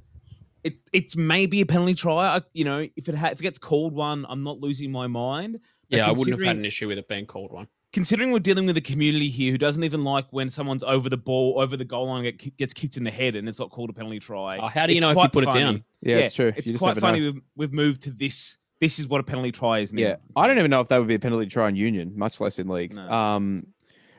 [0.64, 2.36] It it's maybe a penalty try.
[2.36, 5.06] I, you know, if it ha- if it gets called one, I'm not losing my
[5.06, 5.60] mind.
[5.88, 7.68] But Yeah, I wouldn't have had an issue with it being called one.
[7.92, 11.16] Considering we're dealing with a community here who doesn't even like when someone's over the
[11.16, 13.90] ball, over the goal line, get, gets kicked in the head, and it's not called
[13.90, 14.58] a penalty try.
[14.58, 15.84] Oh, how do you It's know if you quite put it down?
[16.02, 16.52] Yeah, it's true.
[16.56, 17.20] It's quite funny.
[17.20, 18.58] We've, we've moved to this.
[18.80, 20.02] This is what a penalty try is now.
[20.02, 22.40] Yeah, I don't even know if that would be a penalty try in Union, much
[22.40, 22.92] less in league.
[22.92, 23.08] No.
[23.10, 23.68] Um,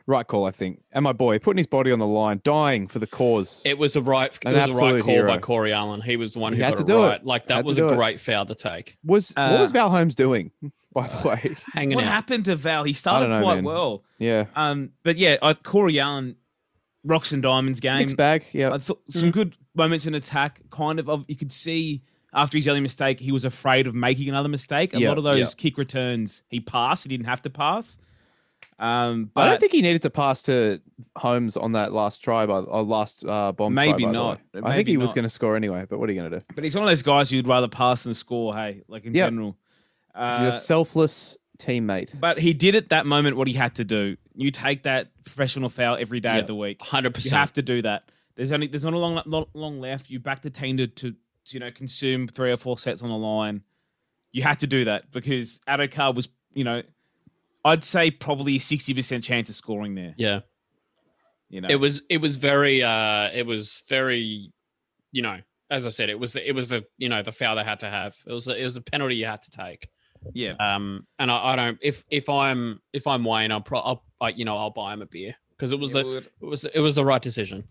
[0.08, 0.82] right call, I think.
[0.92, 3.62] And my boy putting his body on the line, dying for the cause.
[3.66, 4.36] It was a right.
[4.46, 5.28] It was a right call hero.
[5.28, 6.02] by Corey Allen.
[6.02, 7.26] He was the one He who had got to it do it.
[7.26, 7.96] Like that was do a it.
[7.96, 8.98] great foul to take.
[9.04, 10.52] was what Uh, was Val Holmes doing?
[10.94, 12.12] By the way, Hanging What out.
[12.12, 12.84] happened to Val?
[12.84, 13.64] He started know, quite man.
[13.66, 14.04] well.
[14.18, 16.38] yeah, Um, but yeah, I, Corey Allen,
[17.04, 18.00] Rocks and Diamonds game.
[18.00, 18.46] mixed bag.
[18.52, 20.62] Yeah, I thought some good moments in attack.
[20.72, 22.02] Kind of, of you could see
[22.34, 24.94] after his early mistake, he was afraid of making another mistake.
[24.96, 25.48] A Yeah, lot of those yeah.
[25.56, 27.04] kick returns, he passed.
[27.04, 28.00] He didn't have to pass.
[28.80, 30.80] Um, I don't think he needed to pass to
[31.16, 33.74] Holmes on that last try by or last uh, bomb.
[33.74, 34.38] Maybe the not.
[34.38, 34.44] way.
[34.54, 35.86] I think Maybe he was going to score anyway.
[35.90, 36.46] But what are you going to do?
[36.54, 38.54] but he's one of those guys you'd rather pass than score.
[38.56, 39.26] Hey, like in Yep.
[39.28, 39.58] general.
[40.14, 42.20] He's Uh, a selfless teammate.
[42.20, 44.16] but he did at that moment what he had to do.
[44.36, 46.40] You take that professional foul every day Yeah.
[46.40, 46.82] of the week.
[46.84, 47.32] Hundred percent.
[47.32, 48.12] You have to do that.
[48.36, 50.12] There's only there's not a long not long left.
[50.12, 51.18] You back the team to, to, to
[51.54, 53.64] you know consume three or four sets on the line.
[54.32, 56.84] You had to do that because Addo-Carr was you know
[57.66, 60.14] I'd say probably sixty percent chance of scoring there.
[60.18, 60.42] Yeah.
[61.50, 62.02] You know It was.
[62.10, 62.84] It was very.
[62.84, 64.52] uh It was very.
[65.12, 65.40] You know,
[65.70, 66.36] as I said, it was.
[66.36, 66.86] It was the.
[66.98, 68.16] You know, the foul they had to have.
[68.26, 68.48] It was.
[68.48, 69.90] A, it was a penalty you had to take.
[70.34, 70.54] yeah.
[70.60, 71.78] Um, and I, I don't.
[71.82, 73.80] If if I'm if I'm Wayne, I'll pro.
[73.80, 76.18] I'll, I, you know, I'll buy him a beer because it was the.
[76.18, 76.66] It was.
[76.66, 77.64] It was the right decision.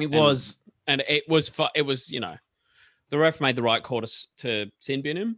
[0.00, 2.34] It was and it was fu- it was you know
[3.10, 5.36] the ref made the right call to s- to sin bin him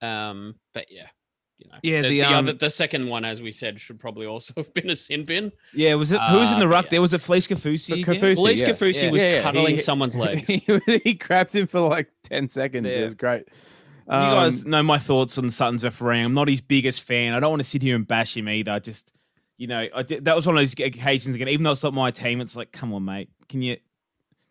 [0.00, 1.08] um but yeah
[1.58, 3.98] you know, Yeah, the, the, the, um, other, the second one, as we said, should
[3.98, 5.52] probably also have been a sin bin.
[5.72, 6.84] Yeah, was it who was in Uh, the but ruck?
[6.86, 6.90] yeah.
[6.90, 8.04] There was a Felise Kaufusi.
[8.04, 8.66] Kaufusi- Felise yeah.
[8.68, 9.10] Kaufusi Yeah.
[9.10, 10.46] was Yeah, yeah, cuddling he- someone's legs.
[10.46, 10.62] he,
[11.04, 12.86] he grabs him for like ten seconds.
[12.86, 12.94] Yeah.
[12.96, 13.44] It was great.
[14.08, 16.24] You guys Um, know my thoughts on Sutton's refereeing.
[16.26, 17.32] I'm not his biggest fan.
[17.34, 18.70] I don't want to sit here and bash him either.
[18.70, 19.12] I just,
[19.56, 21.48] you know, I did, that was one of those occasions again.
[21.48, 23.78] Even though it's not my team, it's like, come on, mate, can you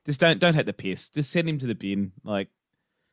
[0.05, 1.07] just don't don't hate the piss.
[1.09, 2.11] Just send him to the bin.
[2.23, 2.49] Like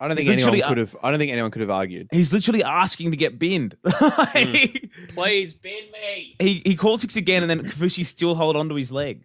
[0.03, 0.97] I don't think He's anyone uh, could have.
[1.03, 2.09] I don't think anyone could have argued.
[2.11, 3.77] he's literally asking to get binned.
[3.85, 4.91] Like, mm.
[5.15, 6.35] Please bin me.
[6.41, 9.25] He he call ticks again, and then Kaufusi still hold onto his leg.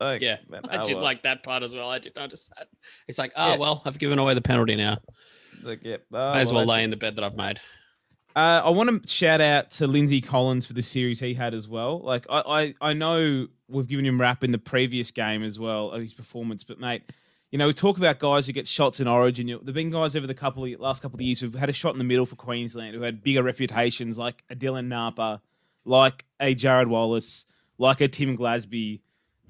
[0.00, 1.02] Like, Yeah, but- I oh, did well.
[1.04, 1.90] like that part as well.
[1.90, 2.68] I did notice that.
[3.08, 3.56] It's like, oh Yeah.
[3.56, 4.98] well, I've given away the penalty now.
[5.62, 6.84] Like, yeah, oh, May as well that's lay it.
[6.84, 7.58] in the bed that I've made.
[8.36, 11.68] Uh, I want to shout out to Lindsay Collins for the series he had as
[11.68, 12.00] well.
[12.00, 15.90] Like I, I, I know we've given him rap in the previous game as well
[15.92, 17.02] of his performance, but mate,
[17.54, 19.46] you know we talk about guys who get shots in Origin.
[19.46, 21.92] There've been guys over the couple of, last couple of years who've had a shot
[21.92, 25.40] in the middle for Queensland who had bigger reputations, like a Dylan Napa,
[25.84, 27.46] like a Jarrod Wallace,
[27.78, 29.02] like a Tim Glasby,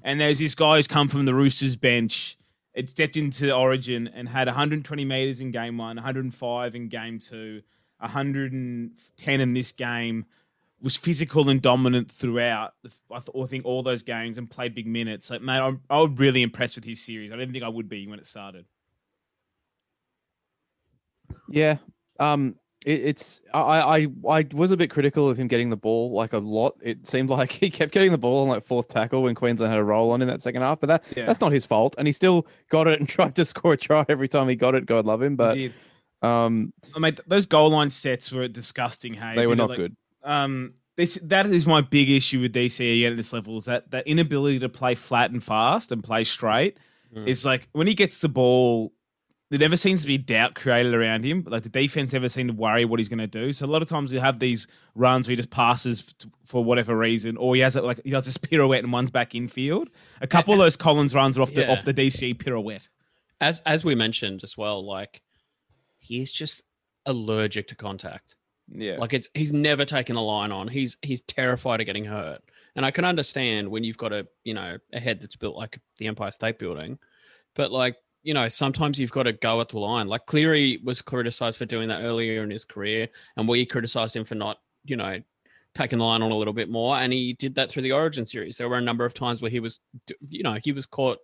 [0.03, 2.37] and there's this guy who's come from the Roosters bench.
[2.75, 7.63] It stepped into Origin and had 120 meters in game one, 105 in game two.
[7.99, 10.25] 110 in this game,
[10.81, 12.73] was physical and dominant throughout.
[13.11, 15.29] I, th- I think all those games and played big minutes.
[15.29, 17.31] Like, mate, I'm, I was really impressed with his series.
[17.31, 18.65] I didn't think I would be when it started.
[21.49, 21.77] Yeah.
[22.19, 22.55] Um.
[22.85, 23.59] It, it's I,
[24.03, 26.75] I I was a bit critical of him getting the ball like a lot.
[26.83, 29.79] It seemed like he kept getting the ball on like fourth tackle when Queensland had
[29.79, 30.79] a roll on in that second half.
[30.79, 31.25] But that Yeah.
[31.25, 34.05] that's not his fault, and he still got it and tried to score a try
[34.07, 34.85] every time he got it.
[34.85, 35.57] God love him, but
[36.21, 39.13] um, I mean, those goal line sets were disgusting.
[39.13, 39.95] Hey, they were not like, good.
[40.25, 44.07] Um, this that is my big issue with DCE at this level is that that
[44.07, 46.77] inability to play flat and fast and play straight.
[47.15, 47.27] Mm.
[47.27, 48.93] It's like when he gets the ball,
[49.49, 51.43] there never seems to be doubt created around him.
[51.47, 53.53] Like the defense never seem to worry what he's going to do.
[53.53, 56.97] So a lot of times you have these runs where he just passes for whatever
[56.97, 59.89] reason, or he has it like he does this pirouette and one's back infield.
[60.21, 61.71] A couple of those Collins runs are off the Yeah.
[61.73, 62.87] off the DC pirouette.
[63.41, 65.21] As as we mentioned as well, like
[65.99, 66.61] he is just
[67.05, 68.35] allergic to contact.
[68.67, 70.67] Yeah, Like it's he's never taken a line on.
[70.67, 72.41] He's he's terrified of getting hurt.
[72.75, 75.79] And I can understand when you've got a you know a head that's built like
[75.97, 76.97] the Empire State Building,
[77.53, 80.07] but like you know sometimes you've got to go at the line.
[80.07, 84.25] Like Cleary was criticized for doing that earlier in his career, and we criticized him
[84.25, 85.21] for not you know
[85.75, 86.97] taking the line on a little bit more.
[86.97, 88.57] And he did that through the Origin series.
[88.57, 89.79] There were a number of times where he was,
[90.29, 91.19] you know he was caught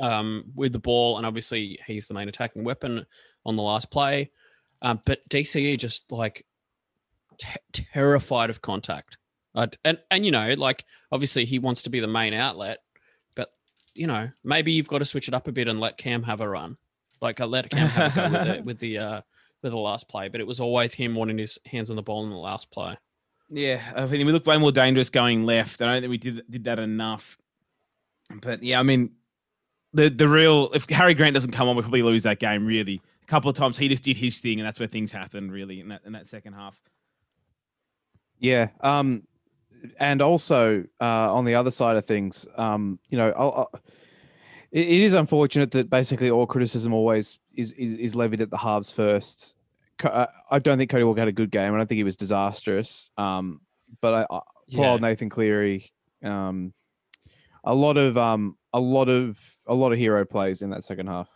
[0.00, 3.06] um, with the ball, and obviously he's the main attacking weapon
[3.46, 4.30] on the last play.
[4.82, 6.44] Um, but DCE just like
[7.38, 9.16] te- terrified of contact.
[9.54, 12.78] Uh, and and you know, like obviously he wants to be the main outlet,
[13.34, 13.50] but
[13.94, 16.40] you know, maybe you've got to switch it up a bit and let Cam have
[16.40, 16.76] a run.
[17.20, 19.20] Like I let Cam have a go with the with the uh,
[19.62, 22.24] with the last play, but it was always him wanting his hands on the ball
[22.24, 22.96] in the last play.
[23.48, 25.82] Yeah, I mean, we look way more dangerous going left.
[25.82, 27.36] I don't think we did did that enough.
[28.40, 29.10] But yeah, I mean,
[29.92, 32.64] the the real if Harry Grant doesn't come on, we probably lose that game.
[32.64, 35.50] Really, couple of times he just did his thing, and that's where things happened.
[35.52, 36.78] Really, in that in that second half.
[38.38, 38.68] Yeah.
[38.80, 39.22] Um,
[39.98, 43.80] and also uh, on the other side of things, um, you know, I'll, I'll,
[44.70, 48.58] it, it is unfortunate that basically all criticism always is is, is levied at the
[48.58, 49.54] halves first.
[49.98, 51.72] Co- uh, I don't think Cody Walker had a good game.
[51.74, 53.10] I don't think he was disastrous.
[53.16, 53.60] Um,
[54.00, 54.26] but I, I
[54.74, 54.90] poor Yeah.
[54.90, 55.90] old Nathan Cleary,
[56.22, 56.72] um,
[57.64, 61.06] a lot of um, a lot of a lot of hero plays in that second
[61.06, 61.28] half.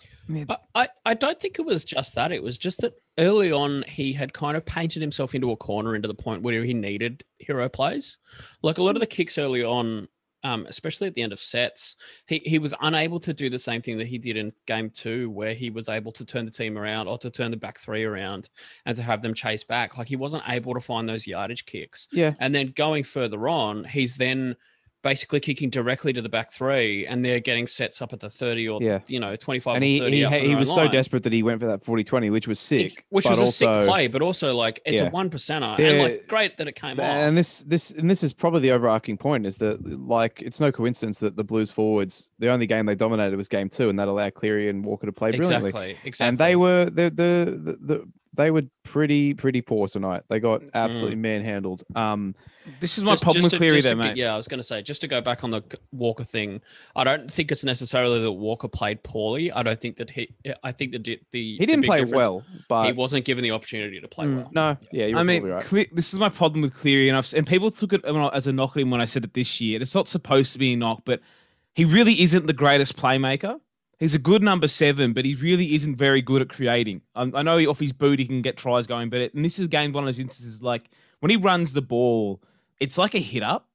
[0.75, 2.33] I, I, don't think it was just that.
[2.33, 5.95] It was just that early on he had kind of painted himself into a corner
[5.95, 8.19] into the point where he needed hero plays.
[8.63, 10.09] Like a lot of the kicks early on,
[10.43, 13.83] um, especially at the end of sets, he, he was unable to do the same
[13.83, 16.77] thing that he did in game two, where he was able to turn the team
[16.77, 18.49] around or to turn the back three around
[18.85, 19.97] and to have them chase back.
[19.97, 22.09] Like he wasn't able to find those yardage kicks.
[22.13, 22.35] Yeah.
[22.41, 24.57] And then going further on, he's then
[25.03, 28.69] basically kicking directly to the back three and they're getting sets up at the 30
[28.69, 29.01] or, Yeah.
[29.07, 31.43] you know, 25 and or he 30 he, he was own so desperate that he
[31.45, 32.87] went for that 40-20, which was sick.
[32.87, 35.09] It's- which was a also, sick play, but also like it's Yeah.
[35.09, 37.07] a one percenter, and like great that it came off.
[37.07, 40.73] And this this and this is probably the overarching point is that like it's no
[40.73, 44.09] coincidence that the Blues forwards the only game they dominated was game two, and that
[44.09, 45.69] allowed Cleary and Walker to play brilliantly.
[45.71, 46.29] exactly, exactly.
[46.29, 50.23] And they were the, the the the they were pretty pretty poor tonight.
[50.29, 51.83] They got absolutely manhandled.
[51.95, 52.35] Um,
[52.81, 54.09] This is my Just- problem just with Cleary, just though, mate.
[54.09, 56.61] get- Yeah, I was going to say just to go back on the Walker thing.
[56.97, 59.53] I don't think it's necessarily that Walker played poorly.
[59.53, 60.35] I don't think that he.
[60.65, 63.53] I think that the the he didn't big play well, but he wasn't given the
[63.53, 64.51] opportunity to play Mm, well.
[64.53, 65.65] no, yeah, you're I mean, probably right.
[65.65, 68.53] Cle- this is my problem with Cleary, and I've and people took it as a
[68.53, 69.81] knock at him when I said it this year.
[69.81, 71.21] It's not supposed to be a knock, but
[71.75, 73.61] he really isn't the greatest playmaker.
[73.99, 77.01] He's a good number seven, but he really isn't very good at creating.
[77.15, 79.45] I, I know he, off his boot he can get tries going, but it, and
[79.45, 82.43] this is game one of those instances like when he runs the ball,
[82.79, 83.69] it's like a hit up.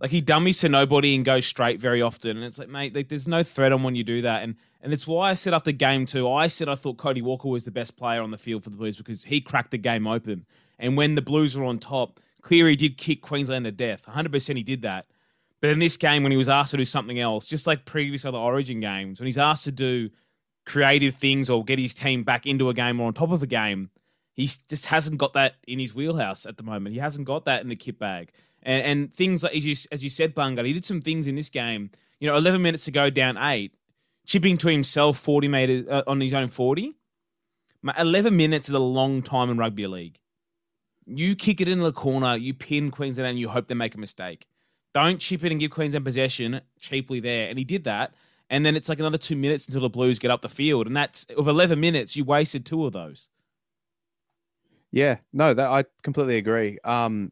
[0.00, 3.08] Like he dummies to nobody and goes straight very often, and it's like, mate, like,
[3.08, 5.64] there's no threat on when you do that, and and it's why I set up
[5.64, 6.28] the game too.
[6.30, 8.78] I said I thought Cody Walker was the best player on the field for the
[8.78, 10.46] Blues because he cracked the game open,
[10.78, 14.06] and when the Blues were on top, Cleary did kick Queensland to death.
[14.06, 15.04] 100 percent he did that,
[15.60, 18.24] but in this game when he was asked to do something else, just like previous
[18.24, 20.10] other Origin games, when he's asked to do
[20.66, 23.46] creative things or get his team back into a game or on top of a
[23.46, 23.90] game,
[24.34, 26.94] he just hasn't got that in his wheelhouse at the moment.
[26.94, 28.30] He hasn't got that in the kit bag.
[28.62, 31.34] And, and things like as you, as you said, Bunga, he did some things in
[31.34, 31.90] this game.
[32.20, 33.74] You know, 11 minutes to go, down eight,
[34.26, 36.94] chipping to himself 40 meters uh, on his own 40.
[37.98, 40.18] 11 minutes is a long time in rugby league.
[41.06, 43.98] You kick it in the corner, you pin Queensland, and you hope they make a
[43.98, 44.46] mistake.
[44.92, 47.48] Don't chip it and give Queensland possession cheaply there.
[47.48, 48.12] And he did that.
[48.48, 50.88] And then it's like another two minutes until the Blues get up the field.
[50.88, 53.28] And that's of 11 minutes, you wasted two of those.
[54.90, 56.78] Yeah, no, that I completely agree.
[56.82, 57.30] Um,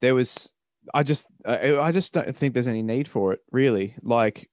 [0.00, 0.52] there was,
[0.92, 3.94] I just, I, I just don't think there's any need for it, really.
[4.02, 4.50] Like,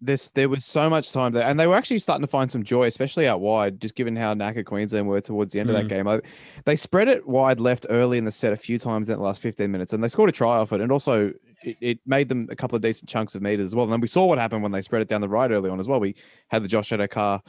[0.00, 2.64] this, there was so much time there, and they were actually starting to find some
[2.64, 5.88] joy, especially out wide, just given how knackered Queensland were towards the end of that
[5.88, 6.06] game.
[6.06, 6.24] Like,
[6.64, 9.42] they spread it wide left early in the set a few times in the last
[9.42, 12.48] 15 minutes, and they scored a try off it, and also it, it made them
[12.50, 13.84] a couple of decent chunks of meters as well.
[13.84, 15.80] And then we saw what happened when they spread it down the right early on
[15.80, 16.00] as well.
[16.00, 16.14] We
[16.48, 17.42] had the Josh Addo-Carr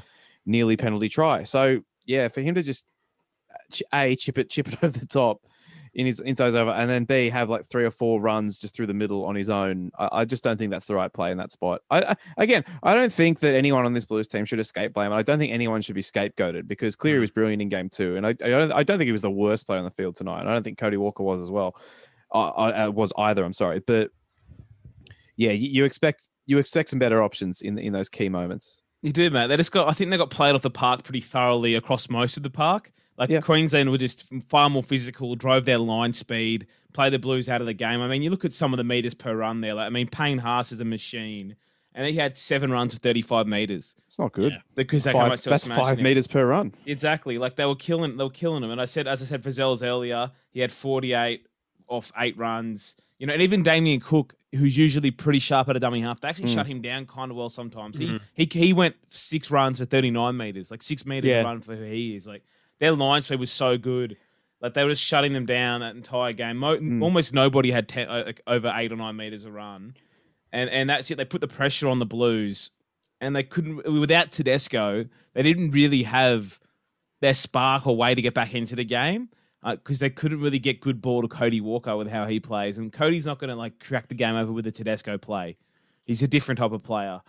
[0.45, 1.43] nearly penalty try.
[1.43, 2.85] So yeah, for him to just
[3.93, 5.41] a chip it chip it over the top
[5.93, 8.87] in his inside over, and then B have like three or four runs just through
[8.87, 9.91] the middle on his own.
[9.97, 11.81] I, I just don't think that's the right play in that spot.
[11.89, 15.11] I, I, again, I don't think that anyone on this Blues team should escape blame.
[15.11, 17.21] I don't think anyone should be scapegoated because Cleary mm.
[17.21, 19.31] was brilliant in game two, and I, I don't, I don't think he was the
[19.31, 20.41] worst player on the field tonight.
[20.41, 21.75] And I don't think Cody Walker was as well.
[22.31, 23.43] I, I uh, was either.
[23.43, 24.11] I'm sorry, but
[25.35, 28.81] yeah, you, you expect you expect some better options in in those key moments.
[29.01, 29.47] You do, mate.
[29.47, 29.87] They just got.
[29.87, 32.91] I think they got played off the park pretty thoroughly across most of the park.
[33.17, 33.41] Like Yeah.
[33.41, 37.67] Queensland were just far more physical, drove their line speed, played the Blues out of
[37.67, 38.01] the game.
[38.01, 39.73] I mean, you look at some of the meters per run there.
[39.73, 41.57] Like, I mean, Payne Haas is a machine,
[41.93, 44.53] and he had seven runs of 35 meters It's not good.
[44.53, 44.59] Yeah.
[44.75, 46.03] because they how much that's five him.
[46.03, 46.73] meters per run.
[46.85, 47.37] Exactly.
[47.37, 48.15] Like they were killing.
[48.15, 48.71] They were killing him.
[48.71, 51.45] And I said, as I said for Zells earlier, he had 48
[51.89, 52.95] off eight runs.
[53.17, 56.29] You know, and even Damien Cook, who's usually pretty sharp at a dummy half, they
[56.29, 56.53] actually Mm.
[56.53, 57.99] shut him down kind of well sometimes.
[57.99, 58.21] Mhm.
[58.33, 61.41] He he he went six runs for 39 meters, like six meters Yeah.
[61.43, 62.25] run for who he is.
[62.25, 62.43] Like
[62.79, 64.15] their line speed was so good.
[64.61, 66.57] Like they were just shutting them down that entire game.
[66.57, 67.01] Mo- Mm.
[67.03, 69.95] Almost nobody had 10, uh, like, over eight or nine meters a run,
[70.53, 71.15] and and that's it.
[71.15, 72.71] They put the pressure on the Blues,
[73.21, 75.05] and they couldn't without Tedesco.
[75.33, 76.59] They didn't really have
[77.21, 79.27] their spark or way to get back into the game
[79.67, 82.91] because they couldn't really get good ball to Cody Walker with how he plays, and
[82.93, 85.57] Cody's not going to like crack the game over with a Tedesco play.
[86.05, 87.21] He's a different type of player.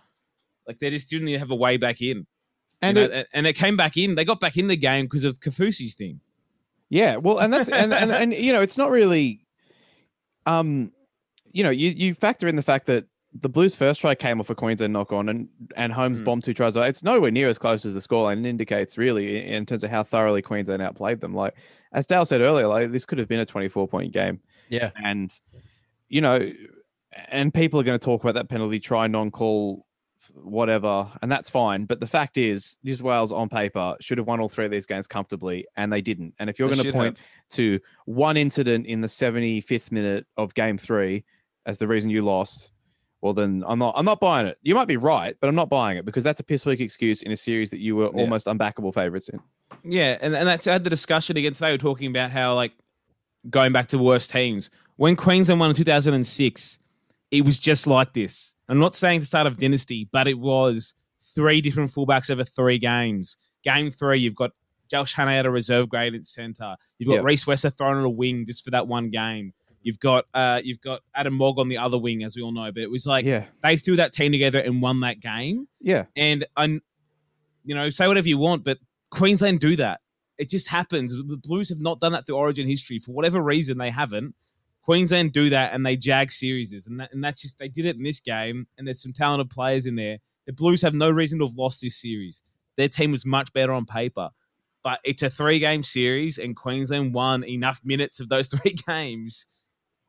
[0.67, 2.25] Like they just didn't have a way back in,
[2.81, 4.15] And you it- know, and- and it came back in.
[4.15, 6.21] They got back in the game because of Kaufusi's thing.
[6.89, 9.45] Yeah, well, and that's and, and and you know, it's not really,
[10.45, 10.91] um,
[11.51, 14.49] you know, you you factor in the fact that the Blues' first try came off
[14.49, 16.25] a Queensland knock on, and and Holmes Mm.
[16.25, 16.75] bombed two tries.
[16.75, 20.03] It's nowhere near as close as the scoreline and indicates really in, terms of how
[20.03, 21.33] thoroughly Queensland outplayed them.
[21.33, 21.55] Like
[21.93, 24.91] as Dale said earlier, like this could have been a twenty four point game, Yeah.
[25.01, 25.33] and
[26.09, 26.51] you know,
[27.29, 29.85] and people are going to talk about that penalty try non call.
[30.35, 31.85] Whatever, and that's fine.
[31.85, 34.71] But the fact is, New South Wales on paper should have won all three of
[34.71, 36.35] these games comfortably, and they didn't.
[36.39, 37.19] And if you're They going to point
[37.53, 41.25] to one incident in the 75th minute of game three
[41.65, 42.71] as the reason you lost,
[43.21, 44.57] well then I'm not I'm not buying it.
[44.61, 47.21] You might be right, but I'm not buying it because that's a piss weak excuse
[47.21, 48.21] in a series that you were Yeah.
[48.21, 49.39] almost unbackable favorites in.
[49.83, 51.71] Yeah, and, and that's I had the discussion again today.
[51.71, 52.73] We're talking about how like
[53.49, 54.69] going back to worst teams.
[54.97, 56.79] When Queensland won in 2006,
[57.31, 58.53] it was just like this.
[58.69, 60.93] I'm not saying the start of dynasty, but it was
[61.35, 63.37] three different fullbacks over three games.
[63.63, 64.51] Game three, you've got
[64.89, 66.75] Josh Hannay at a reserve grade at centre.
[66.99, 67.23] You've got Yep.
[67.23, 69.53] Rhys Wesser thrown on a wing just for that one game.
[69.83, 72.71] You've got uh, you've got Adam Mogg on the other wing, as we all know.
[72.71, 75.67] But it was like yeah, they threw that team together and won that game.
[75.79, 76.81] yeah, And I'm,
[77.63, 78.77] you know, say whatever you want, but
[79.09, 80.01] Queensland do that.
[80.37, 81.15] It just happens.
[81.15, 83.77] The Blues have not done that through Origin history for whatever reason.
[83.77, 84.35] They haven't.
[84.83, 87.95] Queensland do that, and they jag series, and that, and that's just they did it
[87.95, 88.67] in this game.
[88.77, 90.17] And there's some talented players in there.
[90.47, 92.43] The Blues have no reason to have lost this series.
[92.77, 94.29] Their team was much better on paper,
[94.83, 99.45] but it's a three game series, and Queensland won enough minutes of those three games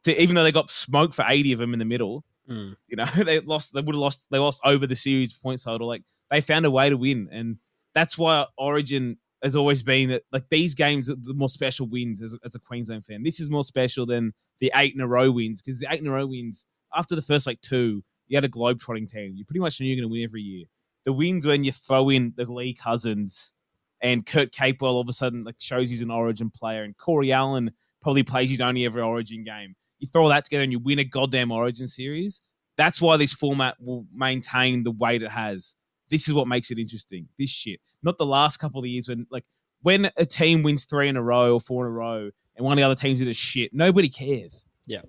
[0.05, 2.25] to even though they got smoked for 80 of them in the middle.
[2.49, 2.77] Mm.
[2.89, 3.73] You know, they lost.
[3.73, 4.27] They would have lost.
[4.31, 5.87] They lost over the series points total.
[5.87, 7.59] Like they found a way to win, and
[7.95, 10.23] that's why Origin has always been that.
[10.33, 13.23] Like these games, are the more special wins as, a- as a Queensland fan.
[13.23, 16.07] This is more special than the eight in a row wins because the eight in
[16.07, 19.35] a row wins after the first like two, you had a globe trotting team.
[19.37, 20.67] You pretty much knew you're going to win every year.
[21.05, 23.53] The wins when you throw in the Lee Cousins
[24.01, 27.33] and Kurt Capewell all of a sudden like shows he's an Origin player, and Corey
[27.33, 29.75] Allen probably plays his only ever Origin game.
[30.03, 32.43] You throw all that together and you win a goddamn Origin series.
[32.77, 35.77] That's why this format will maintain the weight it has.
[36.11, 37.29] This is what makes it interesting.
[37.39, 39.45] This shit, not the last couple of years when like
[39.81, 42.73] when a team wins three in a row or four in a row, and one
[42.73, 43.73] of the other teams is a shit.
[43.73, 44.67] Nobody cares.
[44.89, 45.03] Yeah.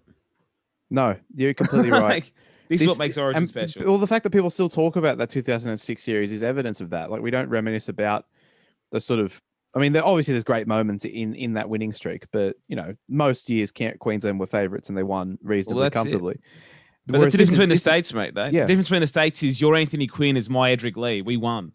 [0.92, 2.04] No, you're completely right.
[2.04, 2.34] Like,
[2.68, 3.84] this, is what makes Origin and, special.
[3.86, 7.10] Well, the fact that people still talk about that 2006 series is evidence of that.
[7.10, 8.26] Like we don't reminisce about
[8.92, 9.42] the sort of.
[9.76, 12.96] I mean, there, obviously there's great moments in in that winning streak, but you know,
[13.10, 15.94] most years Queensland were favourites and they won reasonably it.
[15.94, 16.40] comfortably.
[17.06, 18.34] But Whereas that's the difference between the states, mate.
[18.36, 18.46] Though.
[18.46, 18.62] Yeah.
[18.62, 21.22] The difference between the states is your Anthony Quinn is my Edrick Lee.
[21.22, 21.74] We won.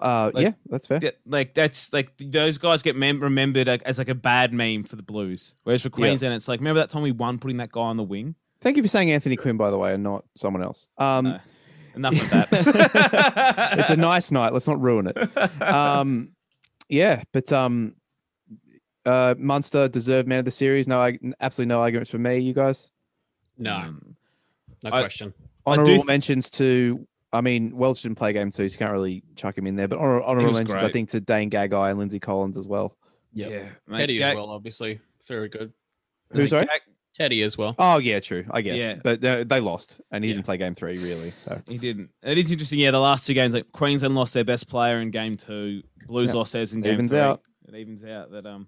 [0.00, 0.98] Uh, like- yeah, that's fair.
[1.02, 4.96] Yeah, like that's like those guys get mem- remembered as like a bad meme for
[4.96, 5.54] the Blues.
[5.64, 8.02] Whereas for Queensland, it's like remember that time we won putting that guy on the
[8.02, 8.34] wing.
[8.60, 10.86] Thank you for saying Anthony Quinn, by the way, and not someone else.
[10.98, 11.38] Um, No.
[11.94, 13.78] Enough of that.
[13.78, 14.52] it's a nice night.
[14.54, 15.16] Let's not ruin it.
[15.62, 16.30] Um,
[16.92, 17.94] yeah, but um,
[19.06, 20.86] uh, Munster deserved man of the series.
[20.86, 22.38] No, I, absolutely no arguments for me.
[22.38, 22.90] You guys.
[23.58, 24.16] No, Um,
[24.82, 25.32] no I- question.
[25.66, 27.06] I do Honorable th- mentions to.
[27.32, 29.88] I mean, Welch didn't play game two, so you can't really chuck him in there.
[29.88, 32.96] But honor, honorable was mentions, I think, to Dane Gagai and Lindsay Collins as well.
[33.32, 33.50] Yep.
[33.50, 35.00] Yeah, mate, Teddy Ga- as well, obviously.
[35.26, 35.72] Very good.
[36.32, 36.66] Who, sorry?
[36.66, 37.74] Ga- Teddy as well.
[37.78, 38.44] Oh yeah, true.
[38.50, 38.78] I guess.
[38.80, 38.94] Yeah.
[39.02, 40.36] But they, they lost, and he Yeah.
[40.36, 41.32] didn't play game three really.
[41.38, 42.10] So He didn't.
[42.22, 42.78] It is interesting.
[42.78, 45.82] Yeah, the last two games, like Queensland lost their best player in game two.
[46.06, 46.38] Blues Yeah.
[46.38, 47.20] lost theirs in game Evens three.
[47.20, 47.42] out.
[47.68, 48.30] It evens out.
[48.30, 48.66] That um,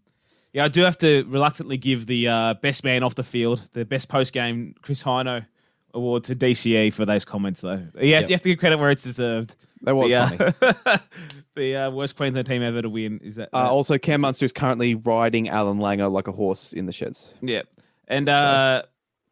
[0.52, 3.84] yeah, I do have to reluctantly give the uh, best man off the field, the
[3.84, 5.46] best post game Chris Hino
[5.94, 7.82] award to DCE for those comments though.
[7.94, 8.28] Yeah, Yep.
[8.28, 9.54] you have to give credit where it's deserved.
[9.82, 10.74] that was the, funny.
[10.86, 10.98] uh,
[11.54, 13.48] the uh, worst Queensland team ever to win is that.
[13.52, 16.92] Uh, that- also, Cam Munster is currently riding Allan Langer like a horse in the
[16.92, 17.32] sheds.
[17.42, 17.62] yeah,
[18.08, 18.82] and uh,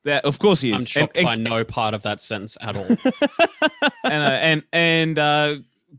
[0.05, 0.83] that of course he is.
[0.83, 2.87] I'm shocked and, by no part of that sentence at all.
[4.05, 5.57] and uh, and and uh,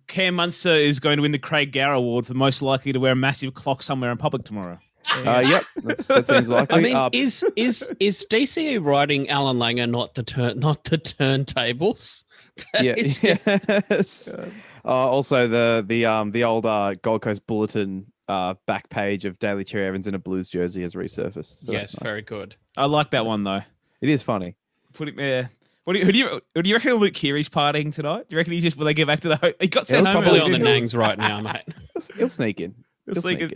[0.07, 3.13] Cam Munster is going to win the Craig Gower Award for most likely to wear
[3.13, 4.79] a massive clock somewhere in public tomorrow.
[5.11, 6.77] Uh, yep, that's, that seems likely.
[6.77, 10.97] I mean, uh, is is is DCE writing Allan Langer not the turn not the
[10.97, 12.23] turntables?
[12.71, 14.31] That yeah, yes.
[14.35, 14.47] Uh,
[14.85, 19.63] also, the the um the old uh, Gold Coast Bulletin uh, back page of Daly
[19.63, 21.65] Cherry-Evans in a Blues jersey has resurfaced.
[21.65, 22.03] So yes, nice.
[22.03, 22.55] very good.
[22.77, 23.61] I like that one though.
[24.01, 24.55] It is funny.
[24.93, 25.49] Put it there.
[25.85, 28.29] What do you, who do you who do you reckon Luke Keary's partying tonight?
[28.29, 29.97] Do you reckon he's just will they get back to the ho- he got He'll
[29.97, 31.63] sent home Probably probably on the nangs right now, mate.
[31.93, 32.73] He'll, he'll sneak in.
[33.05, 33.55] He'll It's like sneak a,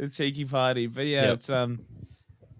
[0.00, 0.06] in.
[0.06, 1.34] a cheeky party, but yeah, Yep.
[1.34, 1.80] it's um,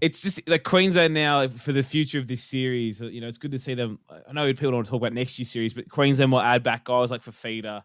[0.02, 3.00] it's just like Queensland now for the future of this series.
[3.00, 3.98] You know, it's good to see them.
[4.28, 6.62] I know people don't want to talk about next year's series, but Queensland will add
[6.62, 7.82] back guys like Fifita,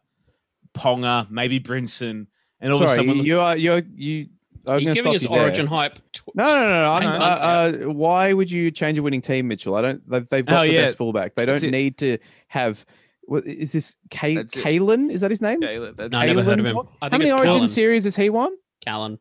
[0.73, 2.27] Ponga, maybe Brimson,
[2.61, 4.27] and all of a Sorry, sudden you are you're you.
[4.67, 5.95] I'm you gonna giving us you origin hype?
[6.13, 6.91] Tw- No, no, no, no.
[6.93, 9.73] I'm, uh, uh, why would you change a winning team, Mitchell?
[9.73, 10.07] I don't.
[10.07, 10.81] They've, they've got Oh, the yeah.
[10.83, 11.33] best fullback.
[11.33, 12.19] They don't need to
[12.49, 12.85] have.
[13.23, 13.95] What is this?
[14.11, 14.55] Kay, That's.
[14.55, 15.09] Kalyn?
[15.09, 15.63] Is that his name?
[15.63, 16.75] Yeah, that's- No, I never heard of him.
[16.75, 16.89] Watt?
[17.01, 17.67] I How many Origin Callan.
[17.69, 18.51] series has he won?
[18.85, 19.17] Callan.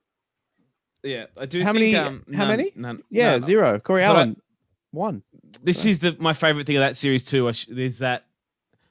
[1.03, 1.62] Yeah, I do.
[1.62, 2.72] How think, many- Um, how none- many?
[2.76, 3.42] None, Yeah, none.
[3.42, 3.79] zero.
[3.81, 4.42] Corey But I- Allen,
[4.90, 5.22] one.
[5.62, 7.48] This is the my favorite thing of that series too.
[7.48, 8.26] I Is that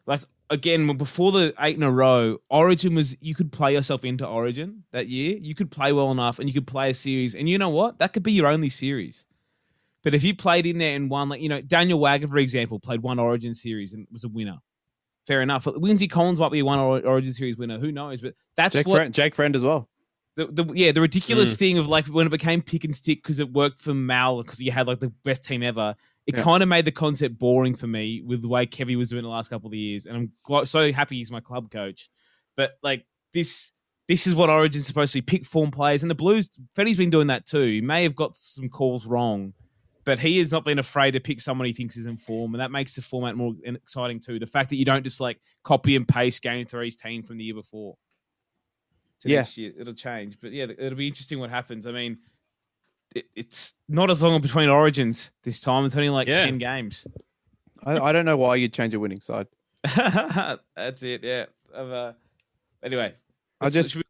[0.08, 4.26] like again before the eight in a row, Origin was you could play yourself into
[4.26, 5.38] Origin that year.
[5.40, 8.00] You could play well enough, and you could play a series, and you know what?
[8.00, 9.26] That could be your only series.
[10.04, 12.80] But if you played in there and won, like you know, Daniel Wagner, for example,
[12.80, 14.60] played one Origin series and was a winner.
[15.28, 15.68] Fair enough.
[15.68, 17.78] Lindsay Collins might be one Or- Origin series winner.
[17.78, 18.22] Who knows?
[18.22, 19.88] But that's Jake what Friend, Jake Friend as well.
[20.36, 21.60] the, the yeah the ridiculous mm.
[21.60, 24.58] thing of like when it became pick and stick because it worked for Mal because
[24.58, 25.96] he had like the best team ever.
[26.30, 26.44] It Yeah.
[26.44, 29.30] kind of made the concept boring for me with the way Kevy was doing the
[29.30, 32.08] last couple of years, and I'm gl- so happy he's my club coach.
[32.56, 33.72] But like this,
[34.08, 36.48] this is what Origin's supposed to be: pick form players, and the Blues.
[36.76, 37.66] Fetty's been doing that too.
[37.66, 39.54] He may have got some calls wrong,
[40.06, 42.62] but he has not been afraid to pick someone he thinks is in form, and
[42.62, 44.38] that makes the format more exciting too.
[44.38, 47.44] The fact that you don't just like copy and paste game three's team from the
[47.46, 47.98] year before
[49.22, 49.38] to Yeah.
[49.38, 49.74] next year.
[49.80, 51.88] It'll change, but yeah, it'll be interesting what happens.
[51.88, 52.20] I mean,
[53.16, 55.86] it, it's not as long between origins this time.
[55.86, 56.46] It's only like Yeah.
[56.46, 57.08] ten games.
[57.84, 59.48] I, I don't know why you'd change a winning side.
[59.96, 61.24] That's it.
[61.24, 61.46] Yeah.
[61.74, 62.14] Uh,
[62.84, 63.14] anyway,
[63.62, 64.04] I just- should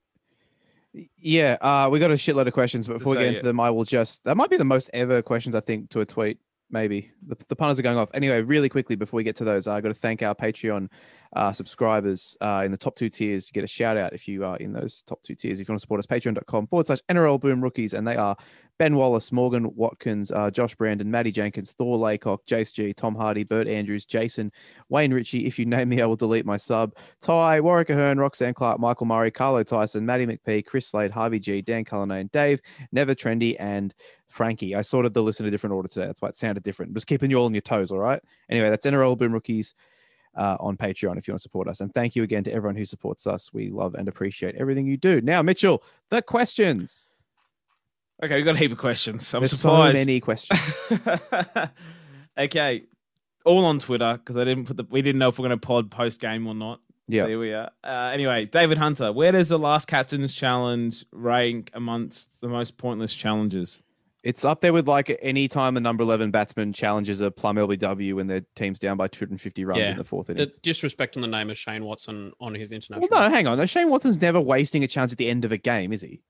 [1.17, 3.43] Yeah, uh, we got a shitload of questions, but before we get into yeah.
[3.43, 6.05] them, I will just that might be the most ever questions I think to a
[6.05, 6.39] tweet.
[6.72, 8.09] Maybe the, the punters are going off.
[8.13, 10.89] Anyway, really quickly before we get to those, I got to thank our Patreon
[11.36, 13.47] uh, subscribers uh, in the top two tiers.
[13.47, 15.59] You get a shout out if you are in those top two tiers.
[15.59, 17.93] If you want to support us, patreon.com forward slash NRL Boom Rookies.
[17.93, 18.36] And they are
[18.80, 23.43] Ben Wallace, Morgan Watkins, uh, Josh Brandon, Maddie Jenkins, Thor Laycock, Jace G, Tom Hardy,
[23.43, 24.51] Bert Andrews, Jason,
[24.88, 25.45] Wayne Ritchie.
[25.45, 26.95] If you name me, I will delete my sub.
[27.20, 31.61] Ty, Warwick Ahern, Roxanne Clark, Michael Murray, Carlo Tyson, Maddie McPhee, Chris Slade, Harvey G,
[31.61, 32.61] Dan Cullinane, Dave,
[32.91, 33.93] Never Trendy, and
[34.30, 34.75] Frankie.
[34.75, 36.05] I sorted the list in a different order today.
[36.05, 36.93] That's why it sounded different.
[36.93, 38.21] Just keeping you all on your toes, all right?
[38.49, 39.73] Anyway, that's NRL Boom Rookies.
[40.36, 41.82] uh, on Patreon if you want to support us.
[41.82, 43.51] And thank you again to everyone who supports us.
[43.51, 45.19] We love and appreciate everything you do.
[45.21, 47.09] Now, Mitchell, the questions.
[48.23, 49.34] Okay, we've got a heap of questions.
[49.34, 49.97] I'm There's surprised.
[49.97, 50.59] so many questions.
[52.38, 52.84] okay,
[53.45, 54.86] all on Twitter because I didn't put the.
[54.89, 56.80] We didn't know if we're going to pod post game or not.
[57.07, 57.23] Yeah.
[57.23, 57.71] So here we are.
[57.84, 63.15] Uh, anyway, David Hunter, where does the last captain's challenge rank amongst the most pointless
[63.15, 63.82] challenges?
[64.24, 68.15] It's up there with like any time a number 11 batsman challenges a plum LBW
[68.15, 69.91] when their team's down by 250 runs Yeah.
[69.91, 70.59] in the fourth The innings.
[70.61, 73.07] disrespect on the name of Shane Watson on his international.
[73.09, 73.57] Well, no, hang on.
[73.57, 76.22] No, Shane Watson's never wasting a challenge at the end of a game, is he?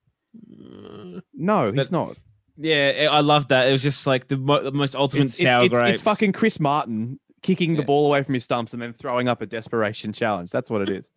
[0.53, 2.15] Uh, No, he's That- not.
[2.61, 3.67] Yeah, I love that.
[3.69, 5.91] It was just like the, mo- the most ultimate It's, it's, sour it's, grapes.
[5.93, 7.85] it's fucking Chris Martin kicking the Yeah.
[7.85, 10.51] ball away from his stumps and then throwing up a desperation challenge.
[10.51, 11.09] That's what it is.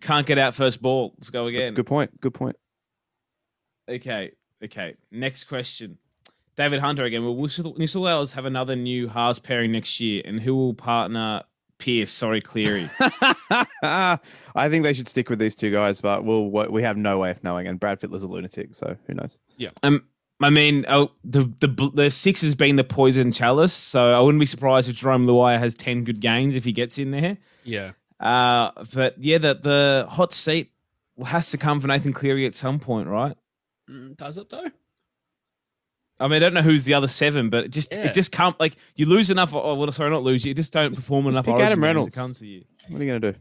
[0.00, 1.14] Can't get out first ball.
[1.16, 1.72] Let's go That's again.
[1.72, 2.20] a good point.
[2.20, 2.56] Good point.
[3.88, 4.32] Okay,
[4.64, 4.96] okay.
[5.10, 5.98] Next question.
[6.56, 7.24] David Hunter again.
[7.24, 10.22] Will New South Wales have another new halves pairing next year?
[10.24, 11.42] And who will partner
[11.78, 12.10] Pearce?
[12.10, 12.90] Sorry, Cleary.
[13.82, 14.18] I
[14.68, 17.42] think they should stick with these two guys, but we'll we have no way of
[17.42, 17.66] knowing.
[17.66, 19.38] And Brad Fittler's a lunatic, so who knows?
[19.56, 19.70] Yeah.
[19.82, 20.04] Um,
[20.42, 24.40] I mean, oh, the the the six has been the poison chalice, so I wouldn't
[24.40, 27.38] be surprised if Jarome Luai has ten good games if he gets in there.
[27.64, 27.92] yeah.
[28.20, 30.70] Uh, but yeah, the the hot seat
[31.26, 33.36] has to come for Nathan Cleary at some point, right?
[33.90, 34.66] Mm, Does it though?
[36.20, 38.06] I mean, I don't know who's the other seven, but it just Yeah.
[38.06, 39.52] it just can't like you lose enough.
[39.54, 40.44] Oh, well, sorry, not lose.
[40.46, 41.46] You just don't perform Just enough.
[41.46, 42.14] pick Adam Reynolds.
[42.14, 42.64] to come to you.
[42.88, 43.38] What are you gonna do?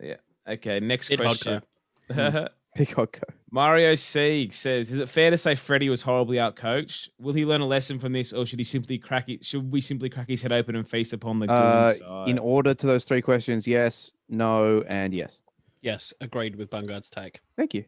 [0.00, 0.16] Yeah.
[0.48, 1.62] Okay, next Ed question.
[2.76, 3.22] Pick Hodko.
[3.50, 7.08] Mario Sieg says, "Is it fair to say Freddie was horribly outcoached?
[7.18, 9.44] Will he learn a lesson from this, or should he simply crack it?
[9.44, 12.86] Should we simply crack his head open and feast upon the Uh, in order to
[12.86, 15.40] those three questions, yes, no, and yes.
[15.82, 17.84] Yes, agreed with Bungard's take Thank you.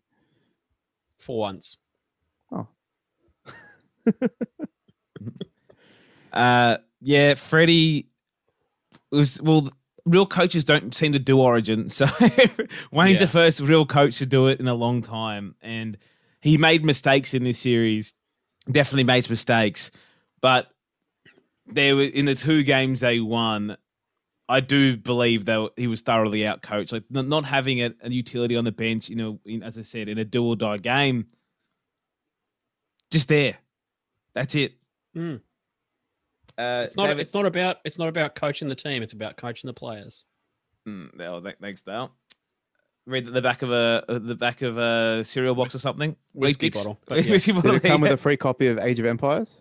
[1.21, 1.77] For once.
[6.33, 8.07] Uh, yeah, Freddie
[9.11, 9.69] was well.
[10.07, 12.07] Real coaches don't seem to do Origin, so
[12.93, 13.27] Wayne's Yeah.
[13.27, 15.99] the first real coach to do it in a long time, and
[16.41, 18.15] he made mistakes in this series.
[18.71, 19.91] Definitely made mistakes,
[20.41, 20.69] but
[21.67, 23.77] there were in the two games they won.
[24.51, 26.93] I do believe that he was thoroughly outcoached.
[26.93, 30.09] Like not having a, a utility on the bench, you know, in, as I said,
[30.09, 31.27] in a do or die game,
[33.11, 33.59] just there.
[34.35, 34.75] That's it.
[35.17, 35.41] Mm.
[36.59, 37.07] Uh, It's not.
[37.07, 37.77] David- It's not about.
[37.85, 39.03] It's not about coaching the team.
[39.03, 40.25] It's about coaching the players.
[40.89, 42.11] Mm, oh, th- thanks, Dale.
[43.07, 46.17] Read the back of a uh, the back of a cereal box or something.
[46.33, 47.31] Whiskey Wheat bottle, but yeah.
[47.33, 49.57] Whiskey Did it come with a free copy of Age of Empires?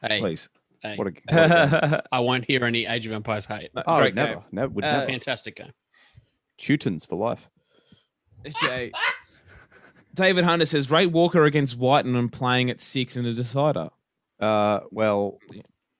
[0.00, 0.48] Hey, Please.
[0.84, 2.00] Hey, What a, what a game.
[2.12, 3.70] I won't hear any Age of Empires hate.
[3.74, 4.42] Oh, Great never, game.
[4.52, 5.06] never, would Uh, never.
[5.06, 5.72] Fantastic game.
[6.58, 7.48] Teutons for life.
[8.46, 8.92] Okay.
[10.14, 13.88] David Hunter says rate Walker against Wighton and playing at six in a decider.
[14.38, 15.38] Uh, well,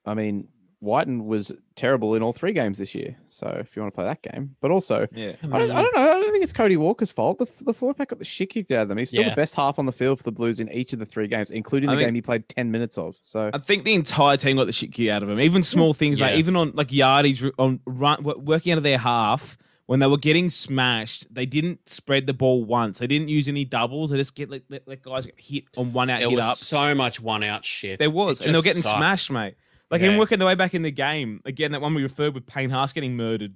[0.04, 0.48] I mean,
[0.84, 3.16] Wighton was terrible in all three games this year.
[3.26, 5.32] So if you want to play that game, but also, Yeah.
[5.42, 6.02] I don't, I don't know.
[6.02, 7.38] I don't think it's Cody Walker's fault.
[7.38, 8.98] The, the forward pack got the shit kicked out of them.
[8.98, 9.30] He's still Yeah.
[9.30, 11.50] the best half on the field for the Blues in each of the three games,
[11.50, 13.16] including I the mean- game he played 10 minutes of.
[13.22, 15.40] So I think the entire team got the shit kicked out of him.
[15.40, 16.26] Even small things, Yeah.
[16.26, 16.38] mate.
[16.38, 19.56] Even on like yardage on run, working out of their half
[19.86, 23.00] when they were getting smashed, they didn't spread the ball once.
[23.00, 24.10] They didn't use any doubles.
[24.10, 26.44] They just get like let, let guys get hit on one out There hit was
[26.46, 26.66] ups.
[26.66, 27.98] so much one out shit.
[27.98, 28.96] There was, It and they were getting sucked.
[28.96, 29.54] smashed, mate.
[29.90, 30.08] Like Yeah.
[30.08, 31.40] even working the way back in the game.
[31.44, 33.54] Again, that one we referred with Payne Haas getting murdered.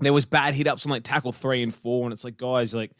[0.00, 2.74] There was bad hit ups on like tackle three and four, and it's like guys,
[2.74, 2.90] like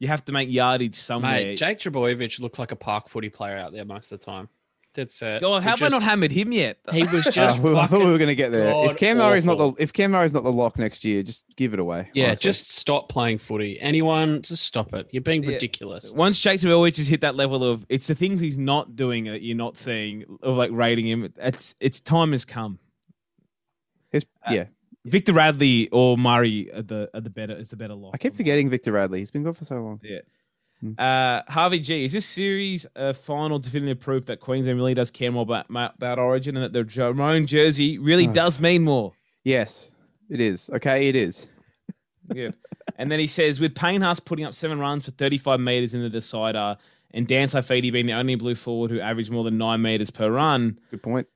[0.00, 1.32] you have to make yardage somewhere.
[1.32, 4.48] Mate, Jake Trbojevic looked like a park footy player out there most of the time.
[4.94, 5.40] That's it.
[5.42, 6.78] God, He how have I not hammered him yet?
[6.92, 7.60] He was Uh, just.
[7.64, 8.72] I thought we were going to get there.
[8.90, 11.72] If Cam Murray's not the if Cam Murray's not the lock next year, just give
[11.74, 12.08] it away.
[12.14, 12.42] Yeah, honestly.
[12.42, 13.78] just stop playing footy.
[13.80, 15.06] Anyone, just stop it.
[15.12, 15.50] You're being Yeah.
[15.50, 16.10] ridiculous.
[16.10, 19.42] Once Jake Trbojevic has hit that level of, it's the things he's not doing that
[19.42, 21.32] you're not seeing, of like rating him.
[21.38, 22.78] It's it's time has come.
[24.10, 24.64] His- uh, yeah.
[25.04, 28.12] Victor Radley or Murray are the are the better is the better lock.
[28.14, 29.20] I keep forgetting Victor Radley.
[29.20, 30.00] He's been good for so long.
[30.02, 30.18] Yeah.
[30.80, 30.92] Hmm.
[30.96, 35.32] Uh, Harvey G, is this series a final definitive proof that Queensland really does care
[35.32, 38.32] more about about Origin and that the Jerome jersey really Oh.
[38.32, 39.12] does mean more?
[39.44, 39.90] Yes,
[40.30, 40.70] it is.
[40.70, 41.48] Okay, it is.
[42.32, 42.54] Good.
[42.96, 46.02] and then he says, with Payne Haas putting up seven runs for 35 metres in
[46.02, 46.76] the decider
[47.12, 50.30] and Dan Saifiti being the only blue forward who averaged more than nine metres per
[50.30, 51.26] run Good point.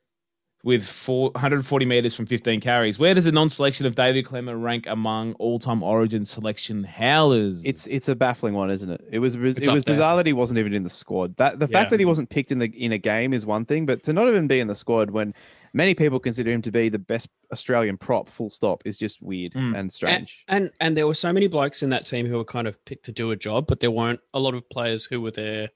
[0.65, 4.87] With four, 140 metres from 15 carries, where does the non-selection of David Klemmer rank
[4.87, 7.61] among all-time Origin selection howlers?
[7.65, 9.01] It's it's a baffling one, isn't it?
[9.11, 9.81] It was it was there.
[9.83, 11.37] bizarre that he wasn't even in the squad.
[11.39, 11.79] That the Yeah.
[11.81, 14.13] fact that he wasn't picked in the in a game is one thing, but to
[14.13, 15.35] not even be in the squad when
[15.73, 19.55] many people consider him to be the best Australian prop, full stop, is just weird
[19.55, 19.77] Mm.
[19.77, 20.45] and strange.
[20.47, 22.83] And, and and there were so many blokes in that team who were kind of
[22.85, 25.71] picked to do a job, but there weren't a lot of players who were there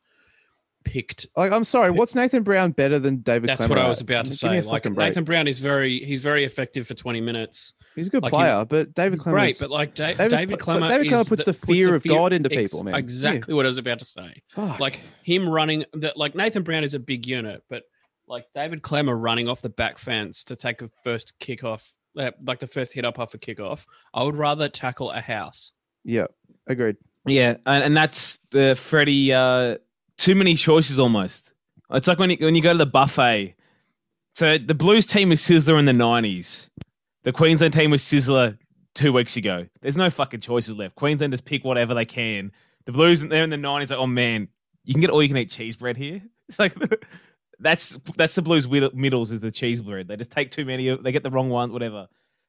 [0.87, 1.27] picked.
[1.37, 3.49] like, I'm sorry, what's Nathan Brown better than David?
[3.51, 4.67] That's Klemmer what I was about to Give me say.
[4.67, 5.09] a Like fucking break.
[5.09, 7.75] Nathan Brown is very he's very effective for 20 minutes.
[7.95, 9.31] He's a good Like, you player, but David Klemmer.
[9.33, 12.03] Great, but like Da- David- David, but Klemmer, David Klemmer is puts the fear of
[12.05, 12.95] God into people, man.
[12.95, 14.43] Exactly what I was about to say.
[14.51, 14.79] Fuck.
[14.81, 17.83] Like him running, that like Nathan Brown is a big unit, but
[18.29, 22.59] like David Klemmer running off the back fence to take a first kickoff, uh, like
[22.59, 23.87] the first hit up off a kickoff.
[24.13, 25.73] I would rather tackle a house.
[26.05, 26.27] yeah,
[26.67, 26.97] agreed.
[27.29, 29.33] Yeah, and, and that's the Freddie.
[29.33, 29.79] Uh,
[30.19, 31.53] too many choices almost.
[31.91, 33.55] It's like when you when you go to the buffet.
[34.35, 36.69] So the Blues team was Sizzler in the nineties.
[37.23, 38.59] The Queensland team was Sizzler
[38.95, 39.67] two weeks ago.
[39.81, 40.95] There's no fucking choices left.
[40.95, 42.53] Queensland just pick whatever they can.
[42.85, 43.91] The Blues they're in the nineties.
[43.91, 44.49] Like, oh man,
[44.85, 46.23] you can get all you can eat cheese bread here.
[46.49, 46.77] It's like
[47.59, 50.07] that's that's the Blues middles is the cheese bread.
[50.07, 50.95] They just take too many.
[50.97, 51.73] They get the wrong one.
[51.73, 52.07] Whatever.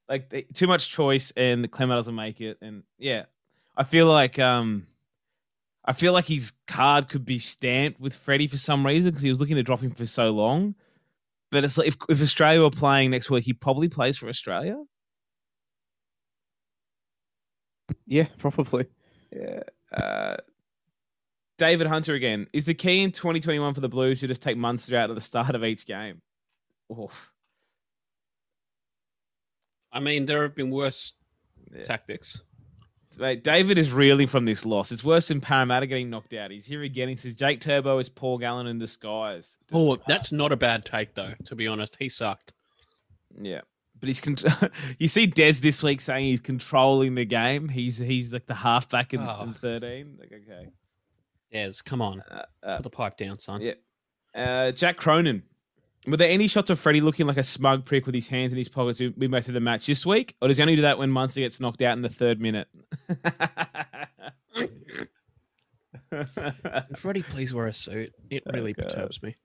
[0.07, 2.59] Like they, too much choice, and the Klemmer doesn't make it.
[2.61, 3.25] And yeah,
[3.75, 4.85] I feel like um,
[5.87, 9.29] I feel like his card could be stamped with Freddie for some reason because he
[9.29, 10.75] was looking to drop him for so long.
[11.49, 14.83] But it's like if if Australia were playing next week, he probably plays for Australia.
[18.05, 18.87] Yeah, probably.
[19.31, 19.63] Yeah.
[19.91, 20.37] Uh,
[21.57, 22.47] David Hunter again.
[22.53, 25.21] Is the key in 2021 for the Blues to just take Munster out at the
[25.21, 26.21] start of each game?
[26.91, 27.31] Oof.
[29.91, 31.13] I mean, there have been worse
[31.73, 31.83] Yeah.
[31.83, 32.41] tactics.
[33.17, 34.91] Mate, David is reeling from this loss.
[34.91, 36.51] It's worse than Parramatta getting knocked out.
[36.51, 37.09] He's here again.
[37.09, 39.57] He says Jake Turbo is Paul Gallen in disguise.
[39.73, 41.33] Oh, that's not a bad take though.
[41.45, 42.53] To be honest, he sucked.
[43.41, 43.61] Yeah,
[43.99, 44.21] but he's.
[44.21, 44.35] Con-
[44.99, 47.69] you see Des this week saying he's controlling the game.
[47.69, 49.43] He's he's like the halfback in, Oh.
[49.43, 50.17] in thirteen.
[50.19, 50.69] Like okay,
[51.51, 53.61] Des, come on, uh, uh, put the pipe down, son.
[53.61, 53.73] yeah.
[54.35, 55.43] Uh, Jack Cronin.
[56.07, 58.57] Were there any shots of Freddie looking like a smug prick with his hands in
[58.57, 61.09] his pockets midway through the match this week, or does he only do that when
[61.11, 62.67] Munster gets knocked out in the third minute?
[66.95, 68.13] Freddie, please wear a suit.
[68.29, 68.87] It Oh, really God.
[68.87, 69.35] perturbs me.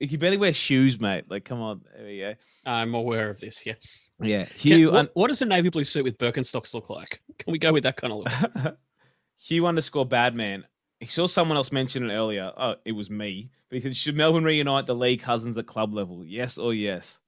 [0.00, 1.24] you, can barely wear shoes, mate.
[1.28, 2.34] Like, come on, there we go.
[2.66, 3.64] I'm aware of this.
[3.64, 4.10] Yes.
[4.20, 4.92] Yeah, Can- Hugh.
[4.92, 7.20] what, what does a navy blue suit with Birkenstocks look like?
[7.38, 8.18] Can we go with that kind of
[8.64, 8.76] look?
[9.40, 10.64] Hugh underscore Badman.
[11.00, 12.52] He saw someone else mention it earlier.
[12.56, 13.50] Oh, it was me.
[13.68, 16.24] But he said, should Melbourne reunite the Lee cousins at club level?
[16.24, 17.20] Yes or yes?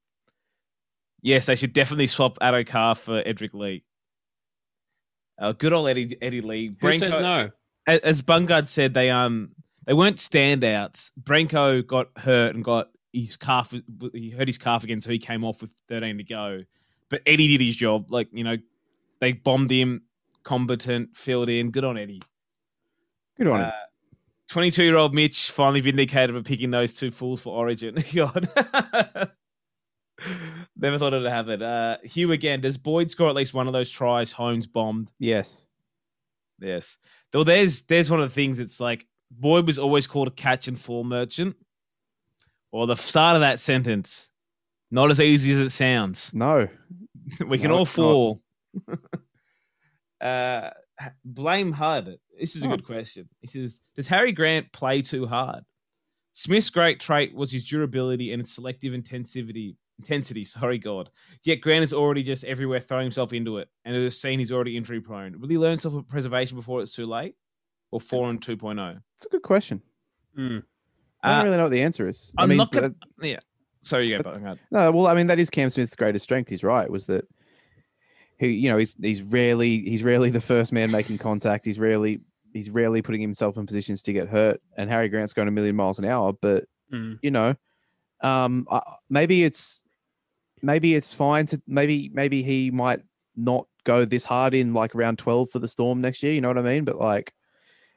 [1.21, 3.83] Yes, they should definitely swap Addo Carr for Edrick Lee.
[5.39, 6.67] Uh, good old Eddie Eddie Lee.
[6.67, 7.51] Who Brenko- says no?
[7.87, 9.51] As Bungard said, they um
[9.85, 11.11] they weren't standouts.
[11.21, 13.73] Brenko got hurt and got his calf.
[14.13, 16.63] He hurt his calf again, so he came off with 13 to go.
[17.09, 18.11] But Eddie did his job.
[18.11, 18.57] Like you know,
[19.19, 20.03] they bombed him,
[20.43, 21.71] competent, filled in.
[21.71, 22.21] Good on Eddie.
[23.41, 23.67] Good on him.
[23.69, 23.71] Uh,
[24.49, 27.95] 22 year old Mitch finally vindicated for picking those two fools for Origin.
[28.13, 28.47] God.
[30.77, 31.63] Never thought it'd happen.
[31.63, 32.61] Uh, Hugh again.
[32.61, 34.31] Does Boyd score at least one of those tries?
[34.31, 35.11] Holmes bombed.
[35.17, 35.57] yes.
[36.59, 36.99] Yes.
[37.31, 38.59] Though there's there's one of the things.
[38.59, 41.55] It's like Boyd was always called a catch and fall merchant.
[42.71, 44.29] Or the start of that sentence.
[44.91, 46.31] Not as easy as it sounds.
[46.31, 46.67] No.
[47.47, 48.41] we can No, all fall.
[50.21, 50.69] uh,
[51.25, 52.19] blame Hud.
[52.41, 53.29] This is a good question.
[53.39, 55.63] He says, "Does Harry Grant play too hard?"
[56.33, 59.75] Smith's great trait was his durability and selective intensivity.
[59.99, 61.11] Intensity, sorry, God.
[61.43, 64.51] Yet Grant is already just everywhere throwing himself into it, and it was seen he's
[64.51, 65.39] already injury prone.
[65.39, 67.35] Will he learn self preservation before it's too late,
[67.91, 68.95] or four and two oh?
[69.17, 69.81] It's a good question.
[70.35, 70.59] Hmm.
[71.21, 72.31] I don't Uh, really know what the answer is.
[72.35, 73.39] I I'm mean, not gonna- Yeah.
[73.83, 74.57] Sorry, you go, Bungard.
[74.71, 76.49] No, well, I mean that is Cam Smith's greatest strength.
[76.49, 76.89] He's right.
[76.89, 77.27] Was that
[78.39, 78.47] he?
[78.53, 81.65] You know, he's he's rarely he's rarely the first man making contact.
[81.65, 82.21] He's rarely
[82.53, 84.61] he's rarely putting himself in positions to get hurt.
[84.77, 87.13] And Harry Grant's going a million miles an hour, but Hmm.
[87.21, 87.55] you know,
[88.21, 89.81] um, I, maybe it's
[90.61, 93.01] maybe it's fine to maybe maybe he might
[93.35, 96.33] not go this hard in like round twelve for the Storm next year.
[96.33, 96.83] You know what I mean?
[96.85, 97.33] But like.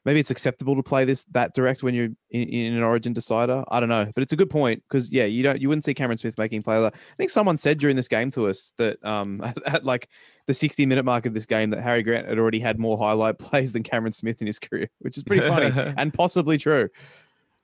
[0.04, 3.64] Maybe it's acceptable to play this that direct when you're in, in an Origin decider.
[3.68, 5.94] I don't know, but it's a good point because yeah, you don't you wouldn't see
[5.94, 6.76] Cameron Smith making play.
[6.76, 10.08] Like, I think someone said during this game to us that um at, at like
[10.46, 13.38] the 60 minute mark of this game that Harry Grant had already had more highlight
[13.38, 16.88] plays than Cameron Smith in his career, which is pretty funny and possibly true.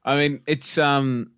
[0.05, 1.32] I mean, it's um,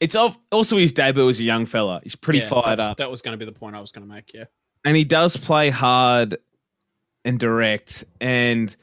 [0.00, 2.00] it's of, also his debut as a young fella.
[2.02, 2.96] He's pretty Yeah, fired up.
[2.96, 4.32] That was going to be the point I was going to make.
[4.34, 4.44] Yeah.
[4.84, 6.38] and he does play hard
[7.24, 8.74] and direct and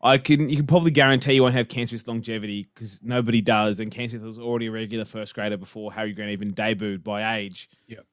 [0.00, 3.92] I can you can probably guarantee you won't have Smith's longevity because nobody does, and
[3.92, 7.68] Smith was already a regular first grader before Harry Grant even debuted by age.
[7.88, 8.06] Yep.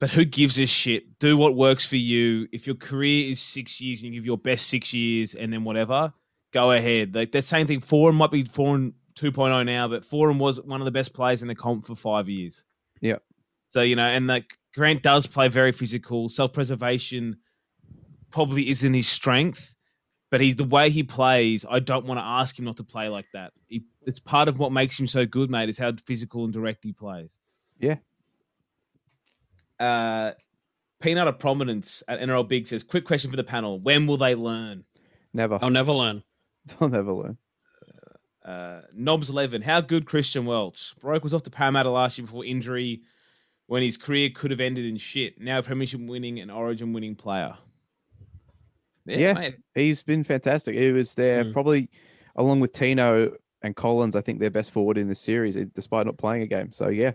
[0.00, 1.18] But who gives a shit?
[1.18, 2.48] Do what works for you.
[2.52, 5.64] If your career is six years and you give your best six years and then
[5.64, 6.12] whatever,
[6.52, 7.14] go ahead.
[7.14, 7.80] Like that same thing.
[7.80, 11.48] Foran might be Foran 2.0 now, but Foran was one of the best players in
[11.48, 12.64] the comp for five years.
[13.00, 13.22] Yep.
[13.68, 16.28] So you know, and like Grant does play very physical.
[16.28, 17.38] Self preservation
[18.30, 19.74] probably isn't his strength,
[20.30, 21.64] but he's the way he plays.
[21.68, 23.52] I don't want to ask him not to play like that.
[23.66, 25.68] He, it's part of what makes him so good, mate.
[25.68, 27.38] Is how physical and direct he plays.
[27.78, 27.96] Yeah.
[29.78, 30.32] Uh,
[31.00, 33.78] Peanut of Prominence at NRL Big says, quick question for the panel.
[33.78, 34.84] When will they learn?
[35.32, 35.58] Never.
[35.62, 36.24] I'll never learn.
[36.66, 37.38] They'll never learn.
[38.44, 40.94] Uh, Knobs 11, how good Christian Welch?
[41.00, 43.02] Broke was off to Parramatta last year before injury
[43.66, 45.38] when his career could have ended in shit.
[45.38, 47.56] Now a premiership winning and origin winning player.
[49.08, 49.32] Yeah.
[49.34, 49.56] mate.
[49.74, 50.74] He's been fantastic.
[50.76, 51.52] He was there Mm.
[51.52, 51.88] probably
[52.36, 53.32] along with Tino
[53.62, 54.14] and Collins.
[54.16, 56.72] I think their best forward in this series, eh, despite not playing a game.
[56.72, 57.12] So yeah.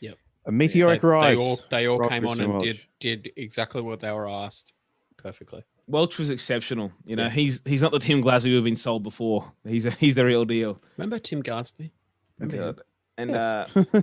[0.00, 0.18] Yep.
[0.46, 1.36] A meteoric they, rise.
[1.38, 2.64] They all, they all Rob came on and Welch.
[2.64, 4.72] did did exactly what they were asked
[5.16, 5.62] perfectly.
[5.86, 6.92] Welch was exceptional.
[7.04, 7.30] You know, Yeah.
[7.30, 9.52] he's he's not the Tim Glasby who've been sold before.
[9.66, 10.80] He's a, he's the real deal.
[10.96, 11.90] Remember Tim Glasby?
[12.38, 12.82] Remember?
[13.16, 13.70] And Yes.
[13.76, 13.82] uh,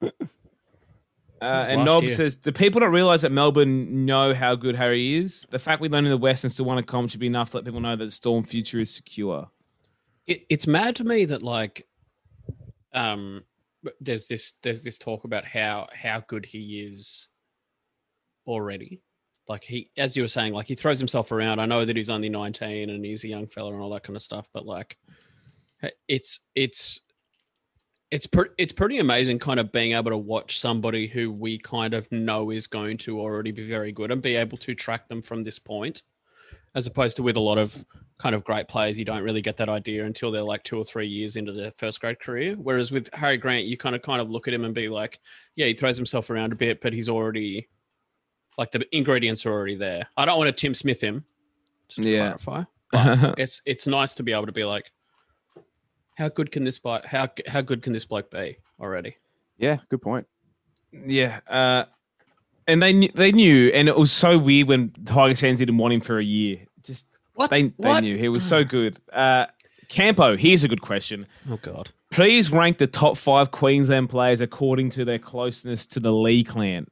[0.00, 0.08] Hmm.
[1.44, 5.46] Uh, and Nob says, "Do people not realize that Melbourne know how good Harry is?
[5.50, 7.50] The fact we learned in the West and still won a comp should be enough
[7.50, 9.48] to let people know that the Storm future is secure."
[10.26, 11.86] it, it's mad to me that like
[12.92, 13.42] um
[14.00, 17.28] there's this there's this talk about how how good he is
[18.46, 19.02] already
[19.48, 22.10] like he as you were saying like he throws himself around i know that he's
[22.10, 24.96] only 19 and he's a young fella and all that kind of stuff but like
[26.08, 27.00] it's it's
[28.14, 31.94] it's pre- it's pretty amazing kind of being able to watch somebody who we kind
[31.94, 35.20] of know is going to already be very good and be able to track them
[35.20, 36.02] from this point
[36.76, 37.84] as opposed to with a lot of
[38.18, 40.84] kind of great players, you don't really get that idea until they're like two or
[40.84, 42.54] three years into their first grade career.
[42.54, 45.18] Whereas with Harry Grant, you kind of kind of look at him and be like,
[45.56, 47.68] yeah, he throws himself around a bit, but he's already
[48.58, 50.06] like the ingredients are already there.
[50.16, 51.24] I don't want to Tim Smith him,
[51.88, 52.34] just to Yeah.
[52.36, 52.62] clarify.
[52.92, 54.90] But it's it's nice to be able to be like,
[56.16, 59.16] how good can this bloke how how good can this bloke be already?
[59.58, 60.26] yeah, good point.
[60.92, 61.84] Yeah, uh,
[62.66, 65.92] and they knew, they knew, and it was so weird when Tigers fans didn't want
[65.94, 66.58] him for a year.
[66.82, 68.00] Just What they they What?
[68.02, 69.00] knew he was so good.
[69.12, 69.46] Uh,
[69.88, 71.26] Campo, here's a good question.
[71.50, 71.90] Oh god.
[72.10, 76.86] Please rank the top five Queensland players according to their closeness to the Lee clan.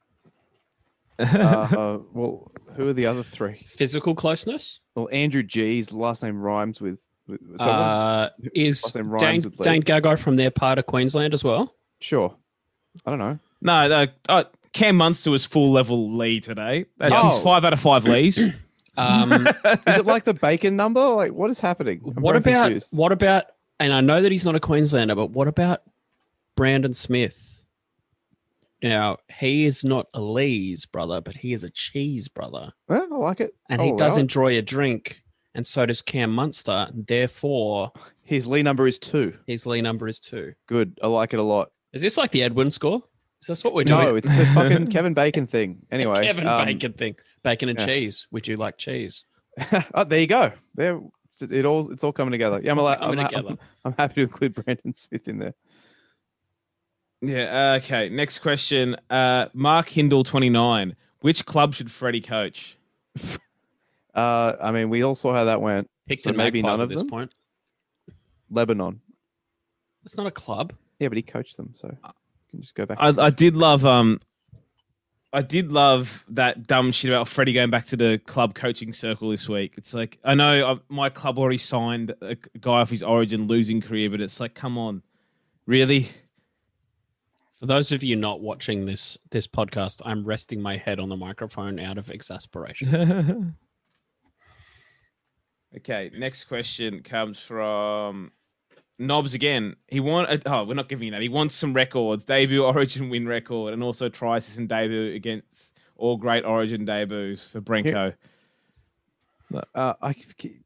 [1.17, 3.65] Uh, uh, well, who are the other three?
[3.67, 4.79] Physical closeness?
[4.95, 7.01] Well, Andrew G's last name rhymes with.
[7.27, 9.63] with so uh, is Dan, name rhymes Dane, with Lee.
[9.63, 11.73] Dane Gagai from their part of Queensland as well?
[11.99, 12.35] sure.
[13.05, 13.39] I don't know.
[13.61, 14.43] No, no uh,
[14.73, 16.85] Cam Munster was full level Lee today.
[16.97, 17.29] That's, Oh.
[17.29, 18.49] He's five out of five Lees.
[18.95, 19.31] Um,
[19.87, 21.01] Is it like the bacon number?
[21.03, 22.01] Like, what is happening?
[22.05, 22.95] I'm what about confused.
[22.95, 23.45] what about?
[23.79, 25.81] And I know that he's not a Queenslander, but what about
[26.55, 27.63] Brandon Smith?
[28.83, 33.15] Now he is not a Lee's brother, but he is a cheese brother, Well, I
[33.17, 33.55] like it.
[33.67, 34.19] and I'll he does it.
[34.21, 35.22] enjoy a drink,
[35.55, 36.87] and so does Cam Munster.
[36.93, 37.91] Therefore,
[38.23, 39.37] His Lee number is two.
[39.47, 40.53] his Lee number is two.
[40.67, 40.99] Good.
[41.03, 41.71] I like it a lot.
[41.93, 43.03] Is this like the Edwin score?
[43.41, 44.05] Is this what we're doing?
[44.05, 45.85] No, it's the fucking Kevin Bacon thing.
[45.91, 47.85] Anyway, Kevin um, Bacon thing, bacon and yeah.
[47.85, 48.25] cheese.
[48.31, 49.25] Would you like cheese?
[49.93, 50.51] oh, there you go.
[50.75, 52.57] There, it's- it all it's all coming together.
[52.57, 53.49] It's yeah, I'm, all allow- coming I'm, together.
[53.49, 55.53] I'm, I'm happy to include Brandon Smith in there.
[57.21, 57.79] yeah.
[57.83, 58.09] Okay.
[58.09, 58.95] Next question.
[59.09, 60.95] Uh, Mark Hindle, twenty nine.
[61.21, 62.77] Which club should Freddie coach?
[64.13, 65.89] Uh, I mean, we all saw how that went.
[66.07, 67.09] Picked So and maybe Magpies none at of this them?
[67.09, 67.31] point.
[68.49, 69.01] Lebanon.
[70.05, 70.73] It's not a club.
[70.99, 71.97] Yeah, but he coached them, so you
[72.51, 72.97] can just go back.
[72.99, 74.19] I, I did love um
[75.31, 79.31] I did love that dumb shit about Freddie going back to the club coaching circle
[79.31, 79.73] this week.
[79.77, 83.81] It's like I know i my club already signed a guy off his Origin losing
[83.81, 85.01] career, but it's like, come on,
[85.65, 86.09] really?
[87.59, 91.15] For those of you not watching this this podcast, I'm resting my head on the
[91.17, 93.55] microphone out of exasperation.
[95.77, 98.31] okay, next question comes from
[98.99, 99.75] Knobs again.
[99.87, 101.21] He want oh, we're not giving you that.
[101.21, 105.77] He wants some records, debut Origin win record, and also try assist and debut against
[105.95, 108.13] all great Origin debuts for Brenko.
[109.75, 110.15] Uh, I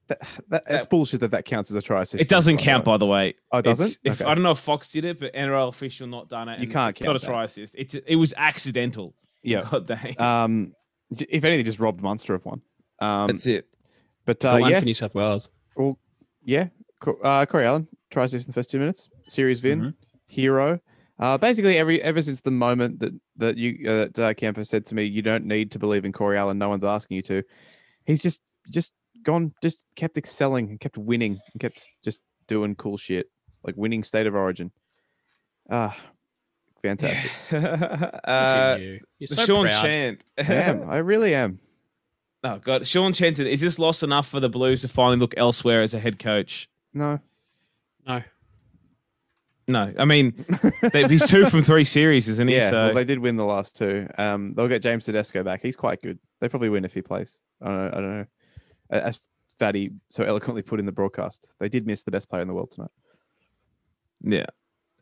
[0.08, 2.22] that, that, it's bullshit that that counts as a try assist.
[2.22, 3.36] It doesn't count, by the way.
[3.52, 3.86] Oh, it doesn't?
[3.86, 4.32] It's- If Okay.
[4.32, 6.60] I don't know if Fox did it, but NRL official not done it.
[6.60, 7.28] You can't It's not a count that.
[7.28, 7.76] try assist.
[7.78, 9.14] It's it was accidental.
[9.44, 9.68] Yeah.
[9.72, 10.22] God dang.
[10.22, 10.74] Um,
[11.12, 12.62] if anything, just robbed Munster of one.
[13.00, 13.68] Um, That's it.
[14.28, 15.50] But the uh, one yeah, for New South Wales.
[15.76, 15.98] well,
[16.46, 16.68] yeah.
[17.24, 19.10] Uh, Corey Allen tries this in the first two minutes.
[19.28, 19.90] Series win, Mm-hmm.
[20.28, 20.80] hero.
[21.20, 24.96] Uh, basically, every ever since the moment that that you uh, that Camper said to
[24.96, 26.60] me, you don't need to believe in Corey Allen.
[26.60, 27.44] No one's asking you to.
[28.06, 28.92] He's just just
[29.24, 33.28] gone, just kept excelling and kept winning and kept just doing cool shit.
[33.48, 34.72] It's like winning state of origin.
[35.72, 35.96] Ah,
[36.84, 37.32] fantastic.
[37.52, 39.00] Look uh, at you.
[39.20, 39.82] You're the so Sean proud.
[39.82, 40.24] Chant.
[40.38, 40.90] I am.
[40.90, 41.60] I really am.
[42.44, 43.40] Oh God, Sean Chant.
[43.40, 46.70] Is this loss enough for the Blues to finally look elsewhere as a head coach?
[46.94, 47.20] No.
[48.08, 48.22] No.
[49.70, 50.46] No, I mean
[50.94, 52.56] they- he's two from three series, isn't he?
[52.56, 54.08] Yeah, so well, they did win the last two.
[54.18, 55.62] Um, they'll get James Tedesco back.
[55.62, 56.20] He's quite good.
[56.40, 57.38] They probably win if he plays.
[57.62, 57.88] I don't know.
[57.88, 58.26] I don't know.
[58.92, 59.20] As
[59.60, 62.54] Fatty so eloquently put in the broadcast, they did miss the best player in the
[62.54, 62.92] world tonight.
[64.24, 64.46] yeah.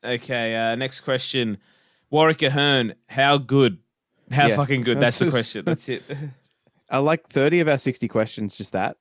[0.04, 0.56] Okay.
[0.56, 1.58] Uh, next question.
[2.10, 3.78] Warwick Ahern, how good?
[4.32, 4.56] How Yeah.
[4.56, 5.00] fucking good?
[5.00, 5.64] That's the question.
[5.66, 6.04] That's it.
[6.90, 8.98] I like 30 of our 60 questions, just that.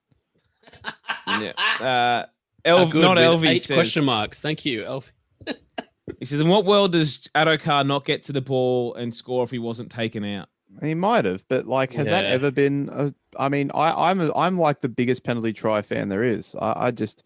[1.26, 1.52] yeah.
[1.80, 2.26] Uh,
[2.64, 3.74] Elv, good, not with Elvie Eight says.
[3.76, 4.40] question marks.
[4.40, 5.12] Thank you, Elf.
[6.18, 9.50] He says, "In what world does Addo-Carr not get to the ball and score if
[9.50, 10.48] he wasn't taken out?"
[10.82, 12.90] He might have, but like, has that ever been?
[12.92, 16.54] A, I mean, I, I'm a, I'm like the biggest penalty try fan there is.
[16.60, 17.24] I, I just,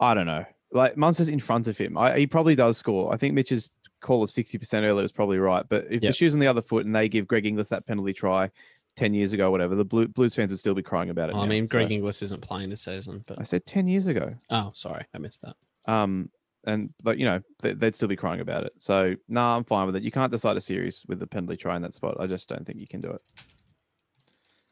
[0.00, 0.44] I don't know.
[0.72, 1.96] Like Munster's in front of him.
[1.96, 3.14] I, he probably does score.
[3.14, 3.70] I think Mitch's
[4.00, 5.64] call of sixty percent earlier is probably right.
[5.68, 6.14] But if the Yep.
[6.16, 8.50] shoe's on the other foot and they give Greg Inglis that penalty try
[8.96, 11.36] ten years ago, whatever, the Blue, Blues fans would still be crying about it.
[11.36, 11.46] I now.
[11.46, 14.34] mean, So- Greg Inglis isn't playing this season, but I said ten years ago.
[14.50, 15.56] oh, sorry, I missed that.
[15.92, 16.30] Um,
[16.64, 18.72] and but you know they, they'd still be crying about it.
[18.78, 20.02] So no, nah, I'm fine with it.
[20.02, 22.16] You can't decide a series with the penalty try in that spot.
[22.20, 23.20] I just don't think you can do it.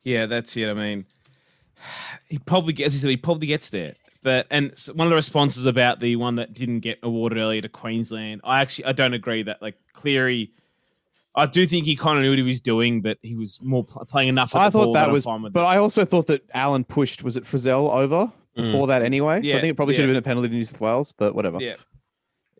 [0.02, 0.68] Yeah, that's it.
[0.68, 1.04] I mean,
[2.28, 2.94] he probably gets.
[2.94, 3.94] He said he probably gets there.
[4.22, 7.68] But and one of the responses about the one that didn't get awarded earlier to
[7.68, 10.52] Queensland, I actually I don't agree that like Cleary.
[11.34, 13.84] I do think he kind of knew what he was doing, but he was more
[13.84, 14.54] pl- playing enough.
[14.54, 16.84] At I the ball thought that was, fine with but I also thought that Alan
[16.84, 17.22] pushed.
[17.22, 19.40] Was it Frizell over before that anyway?
[19.42, 19.54] so Mm.
[19.56, 21.58] I think it probably should have been a penalty to New South Wales, but whatever.
[21.60, 21.76] Yeah.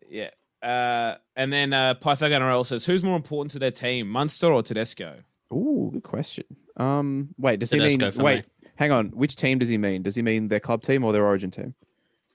[0.09, 0.29] Yeah.
[0.61, 4.61] Uh, and then uh, Pythagorean RL says, who's more important to their team, Munster or
[4.63, 5.17] Tedesco?
[5.51, 6.45] Ooh, good question.
[6.77, 7.99] Um, wait, does he mean?
[7.99, 8.43] Wait, me.
[8.75, 9.07] hang on.
[9.07, 10.03] Which team does he mean?
[10.03, 11.73] Does he mean their club team or their Origin team?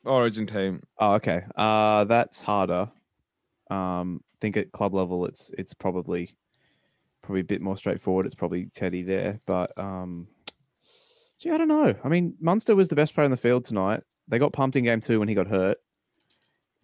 [0.04, 0.82] Origin team.
[0.98, 1.42] Oh, okay.
[1.56, 2.90] Uh, that's harder.
[3.70, 6.36] Um, I think at club level, it's it's probably
[7.22, 8.26] probably a bit more straightforward.
[8.26, 10.28] It's probably Teddy there, but um,
[11.38, 11.94] gee, I don't know.
[12.04, 14.02] I mean, Munster was the best player on the field tonight.
[14.28, 15.78] They got pumped in game two when he got hurt.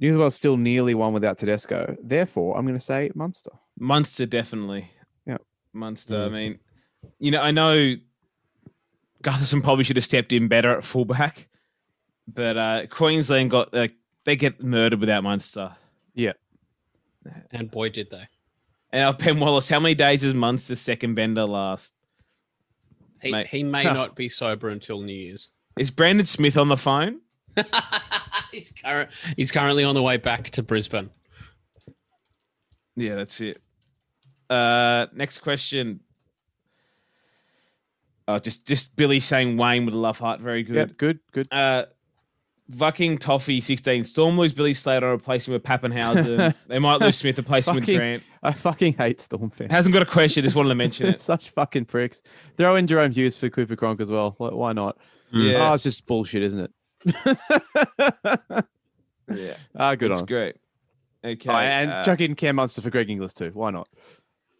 [0.01, 1.97] New South Wales still nearly won without Tedesco.
[2.03, 3.53] Therefore, I'm going to say Munster.
[3.79, 4.91] Munster, definitely.
[5.27, 5.39] Yeah.
[5.73, 6.25] Munster.
[6.25, 6.59] I mean,
[7.21, 7.95] you know, I know
[9.23, 11.49] Gutherson probably should have stepped in better at fullback,
[12.27, 13.95] but uh, Queensland got, like,
[14.25, 15.77] they get murdered without Munster.
[17.51, 18.29] And boy, did they.
[18.93, 21.95] And uh, Ben Wallace, how many days does Munster's second bender last?
[23.23, 23.47] He, Mate.
[23.47, 25.49] he may not be sober until New Year's.
[25.79, 27.21] Is Brandon Smith on the phone?
[28.53, 31.11] he's, current, he's currently on the way back to Brisbane.
[32.97, 33.61] Yeah, that's it.
[34.51, 36.01] Uh, next question.
[38.29, 40.41] Oh, just just Billy saying Wayne with a love heart.
[40.41, 40.77] Very good.
[40.77, 41.49] Yep, good, good.
[41.51, 41.87] Uh,
[42.71, 44.05] Fucking Toffee 16.
[44.05, 46.55] Storm lose Billy Slater, replace him with Papenhuyzen.
[46.69, 48.23] they might lose Smith, replace him with Grant.
[48.43, 49.71] I fucking hate Storm fans.
[49.71, 51.21] Hasn't got a question, just wanted to mention it.
[51.21, 52.23] Such fucking pricks.
[52.57, 54.37] Throw in Jahrome Hughes for Cooper Cronk as well.
[54.39, 54.97] Like, why not?
[55.33, 55.71] Yeah.
[55.71, 56.73] Oh, it's just bullshit, isn't it?
[59.35, 59.57] yeah.
[59.77, 60.27] Ah, good That's on.
[60.27, 60.57] great.
[61.25, 61.51] Okay.
[61.51, 63.51] Oh, and uh, chuck in Cam Munster for Greg Inglis too.
[63.55, 63.89] Why not?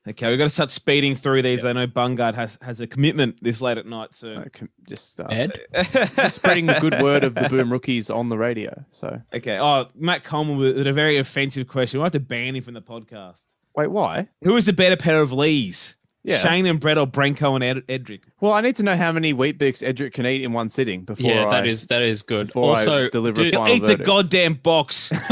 [0.09, 1.65] Okay, we've got to start speeding through these.
[1.65, 4.51] I know Bungard has, has a commitment this late at night so soon.
[4.53, 5.61] com- just uh, Ed?
[6.29, 8.85] spreading the good word of the Boom rookies on the radio.
[8.91, 9.59] So okay.
[9.61, 11.99] Oh, Matt Coleman with with a very offensive question.
[12.01, 13.45] We'll have to ban him from the podcast.
[13.77, 14.27] wait, why?
[14.43, 15.95] Who is a better pair of Lees?
[16.25, 16.37] Yeah.
[16.39, 18.21] Shane and Brett or Brenko and Ed- Edrick?
[18.41, 21.05] Well, I need to know how many wheat bix Edrick can eat in one sitting
[21.05, 21.31] before.
[21.31, 22.49] yeah, that I- is that is good.
[22.49, 25.13] before I Also, deliver a do- final Eat the goddamn box.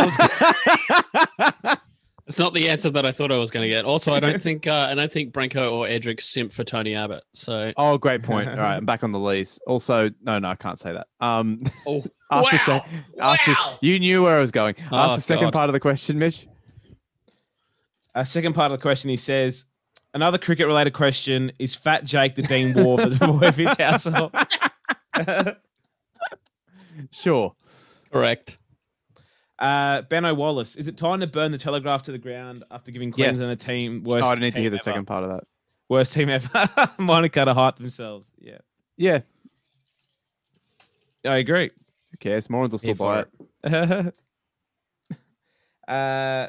[2.31, 3.85] it's not the answer that I thought I was going to get.
[3.85, 7.25] Also, I don't think uh, I don't think Brenko or Edrick simp for Tony Abbott.
[7.35, 8.49] So, Oh, great point.
[8.51, 9.59] All right, I'm back on the lease.
[9.67, 11.09] Also, no, no, I can't say that.
[11.21, 12.03] Um, oh,
[12.33, 13.79] ask the se- wow, the- wow.
[13.83, 14.77] you knew where I was going.
[14.79, 15.53] Ask Oh, the second God.
[15.53, 16.47] part of the question, Mitch.
[18.15, 19.65] Uh, second part of the question, he says,
[20.15, 24.33] another cricket related question is Fat Jake the Dean Waugh for the Boyovich household?
[27.13, 27.55] Sure.
[28.13, 28.59] correct.
[29.61, 33.11] Uh, Benno Wallace, is it time to burn the Telegraph to the ground after giving
[33.11, 33.15] Yes.
[33.37, 34.27] Queensland a team Oh, worst?
[34.27, 34.83] I need to team hear the ever?
[34.83, 35.45] second part of that.
[35.89, 36.67] Worst team ever.
[36.99, 38.33] Monica to hype themselves.
[38.41, 38.59] Yeah,
[38.97, 39.21] Yeah.
[41.27, 41.71] I agree.
[42.13, 42.49] Who cares?
[42.49, 43.27] Morons will still Here for
[43.63, 44.15] buy it.
[45.89, 46.47] uh,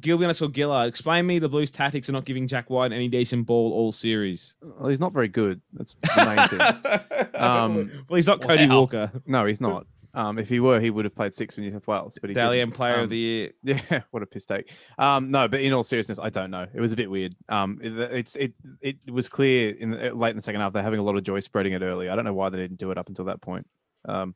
[0.00, 3.46] Gilbert or Gillard, explain me the Blues' tactics of not giving Jack Wighton any decent
[3.46, 4.56] ball all series.
[4.60, 5.62] Well, he's not very good.
[5.72, 7.26] That's the main thing.
[7.40, 8.80] Um, well, he's not Cody Wow.
[8.80, 9.86] Walker, No, he's not.
[10.12, 12.18] Um, if he were, he would have played six for New South Wales.
[12.20, 12.76] But he Dally M didn't.
[12.76, 13.50] Player Um, of the Year.
[13.62, 14.70] Yeah, what a piss take.
[14.98, 16.66] Um, no, but in all seriousness, I don't know.
[16.74, 17.36] It was a bit weird.
[17.48, 20.82] Um, it, it's it it was clear in the, late in the second half they're
[20.82, 22.08] having a lot of joy spreading it early.
[22.08, 23.66] I don't know why they didn't do it up until that point.
[24.06, 24.34] Um,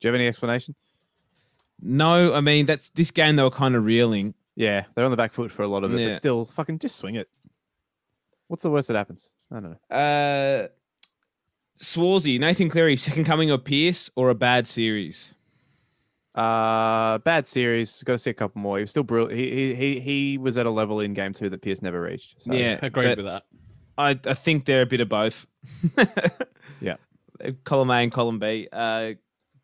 [0.00, 0.74] do you have any explanation?
[1.82, 4.34] No, I mean that's this game they were kind of reeling.
[4.56, 6.08] Yeah, they're on the back foot for a lot of it, Yeah.
[6.08, 7.28] but still, fucking just swing it.
[8.48, 9.30] What's the worst that happens?
[9.50, 9.96] I don't know.
[9.96, 10.68] Uh,
[11.80, 15.34] Swarzy, Nathan Cleary, second coming of Pearce or a bad series?
[16.34, 18.02] Uh, bad series.
[18.04, 18.78] Got to see a couple more.
[18.78, 19.38] He was still brilliant.
[19.38, 22.36] He, he he he was at a level in game two that Pierce never reached.
[22.38, 22.52] So.
[22.52, 23.42] yeah, Agreed but with that.
[23.98, 25.46] I, I think they're a bit of both.
[26.80, 26.96] Yeah.
[27.64, 28.68] Column A and column B.
[28.72, 29.12] Uh,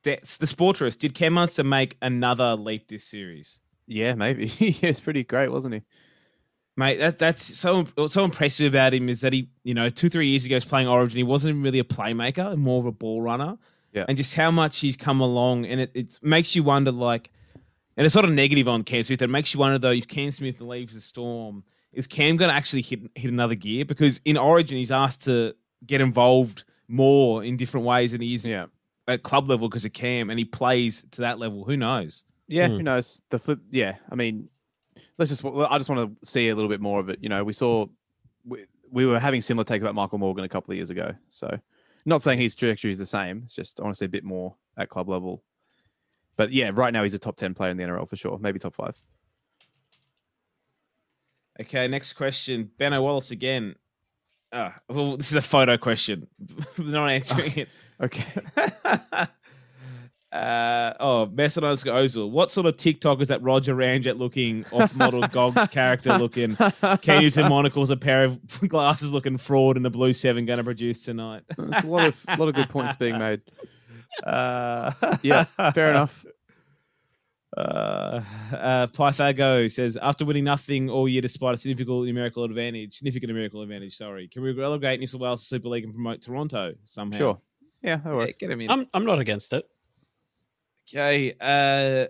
[0.02, 3.60] De- the Sportress, did Ken Munster make another leap this series?
[3.86, 4.46] yeah, maybe.
[4.46, 5.82] he was pretty great, wasn't he?
[6.78, 10.08] Mate, that that's so what's so impressive about him is that he, you know, two
[10.10, 11.16] three years ago, was playing Origin.
[11.16, 13.56] He wasn't really a playmaker, more of a ball runner.
[13.92, 14.04] Yeah.
[14.08, 17.30] and just how much he's come along, and it, it makes you wonder, like,
[17.96, 19.22] and it's sort of negative on Cam Smith.
[19.22, 21.64] It makes you wonder though, if Cam Smith leaves the Storm,
[21.94, 23.86] is Cam going to actually hit hit another gear?
[23.86, 25.54] Because in Origin, he's asked to
[25.86, 28.66] get involved more in different ways than he is Yeah.
[29.08, 31.64] at club level because of Cam, and he plays to that level.
[31.64, 32.26] Who knows?
[32.48, 32.74] Yeah, Hmm.
[32.74, 33.22] who knows?
[33.30, 33.60] The flip.
[33.70, 34.50] Yeah, I mean,
[35.18, 35.44] let's just.
[35.44, 37.18] I just want to see a little bit more of it.
[37.22, 37.86] You know, we saw
[38.44, 41.12] we, we were having similar take about Michael Morgan a couple of years ago.
[41.28, 41.58] So,
[42.04, 43.42] not saying his trajectory is the same.
[43.44, 45.42] It's just I want to see a bit more at club level.
[46.36, 48.38] But yeah, right now he's a top ten player in the NRL for sure.
[48.38, 48.96] Maybe top five.
[51.60, 52.70] Okay, next question.
[52.78, 53.76] Benno Wallace again.
[54.52, 56.26] Ah, well, this is a photo question.
[56.78, 57.68] Not answering it.
[58.00, 58.26] Okay.
[60.36, 62.30] Uh, oh, Messinose Ozil.
[62.30, 66.56] What sort of TikTok is that Roger Ramjet looking off model Gogs character looking?
[67.00, 70.58] Can use and monocles, a pair of glasses looking fraud in the blue seven going
[70.58, 71.42] to produce tonight.
[71.56, 73.42] There's a lot of a lot of good points being made.
[74.24, 76.24] Uh, Yeah, fair enough.
[77.54, 78.22] Uh,
[78.52, 83.60] uh, Pythago says after winning nothing all year despite a significant numerical advantage, significant numerical
[83.60, 83.94] advantage.
[83.94, 87.18] Sorry, can we relegate New South Wales to Super League and promote Toronto somehow?
[87.18, 87.40] Sure.
[87.82, 88.70] Yeah, that Yeah, get him in.
[88.70, 89.68] I'm I'm not against it.
[90.88, 91.34] Okay.
[91.40, 92.06] Uh,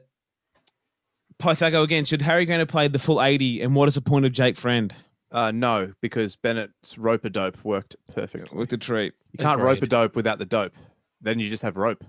[1.38, 2.04] Pythago again.
[2.04, 3.62] Should Harry going to play the full 80?
[3.62, 4.94] And what is the point of Jake Friend?
[5.32, 8.52] Uh, no, because Bennett's rope a dope worked perfect.
[8.52, 9.12] With the treat.
[9.32, 10.72] You can't rope a dope without the dope.
[11.20, 12.04] Then you just have rope.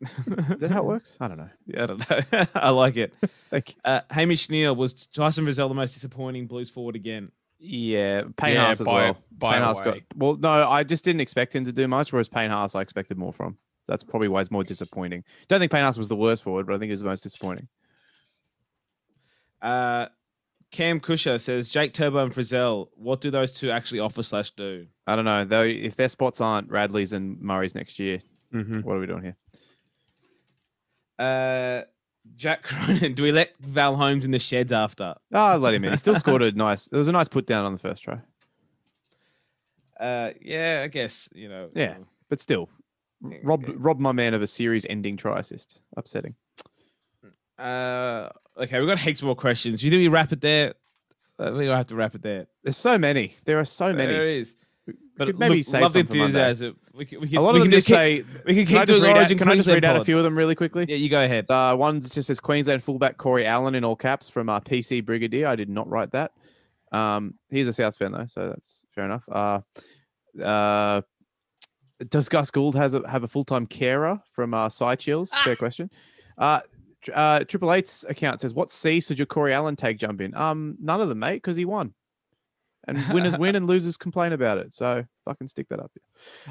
[0.02, 1.16] Is that how it works?
[1.20, 1.48] I don't know.
[1.66, 2.44] Yeah, I don't know.
[2.54, 3.12] I like it.
[3.50, 3.74] Thank you.
[3.84, 7.32] Uh, Hamish Neal was Tyson Frizell the most disappointing Blues forward again.
[7.58, 9.18] Yeah, Payne Yeah, Haas as by- well.
[9.36, 10.36] by Payne a Haas got well.
[10.36, 12.12] No, I just didn't expect him to do much.
[12.12, 13.56] Whereas Payne Haas, I expected more from.
[13.88, 15.24] That's probably why it's more disappointing.
[15.48, 17.22] Don't think Payne Haas was the worst forward, but I think he was the most
[17.22, 17.66] disappointing.
[19.60, 20.06] Uh,
[20.70, 22.88] Cam Kusher says Jake Turbo and Frizell.
[22.94, 24.86] What do those two actually offer slash do?
[25.06, 25.62] I don't know though.
[25.64, 28.20] If their spots aren't Radley's and Murray's next year,
[28.54, 28.80] Mm-hmm.
[28.80, 29.36] what are we doing here?
[31.18, 31.82] Uh,
[32.36, 33.14] Jack Cronin.
[33.14, 35.14] Do we let Val Holmes in the sheds after?
[35.32, 35.92] Oh, let him in.
[35.92, 36.86] He still scored a nice.
[36.86, 38.20] There was a nice put down on the first try,
[40.00, 41.68] Uh, yeah, I guess you know.
[41.74, 41.96] Yeah.
[42.28, 42.68] but still,
[43.22, 45.80] Yeah, rob my man of a series-ending try assist.
[45.96, 46.34] Upsetting.
[47.58, 49.80] Uh, okay, we've got heaps more questions.
[49.80, 50.74] Do you think we wrap it there?
[51.38, 52.46] I think we'll have to wrap it there.
[52.62, 53.34] There's so many.
[53.44, 54.12] There are so many.
[54.12, 54.56] There is.
[54.86, 56.26] We But maybe look, save love the some for Monday.
[56.48, 56.76] enthusiasm.
[56.94, 58.24] We can, we can, A lot we of can them just keep- say.
[58.46, 60.04] we can Can keep doing read, out, Origin can I just read Queensland out a
[60.04, 60.86] few of them really quickly?
[60.88, 61.50] Yeah, you go ahead.
[61.50, 65.46] Uh, one just says Queensland fullback Corey Allen in all caps from uh, PC Brigadier.
[65.48, 66.32] I did not write that.
[66.92, 69.24] Um, he's a South fan though, so that's fair enough.
[69.30, 69.60] Uh,
[70.42, 71.02] uh,
[72.10, 75.30] does Gus Gould has a, have a full time carer from uh, Side Chills?
[75.44, 75.90] Fair question.
[76.36, 76.60] Uh,
[77.12, 80.76] uh, Triple Eight's account says, "What C should your Corey Allen tag jump in?" Um,
[80.80, 81.94] none of them, mate, because he won.
[82.86, 84.72] And winners win and losers complain about it.
[84.72, 85.92] So fucking stick that up.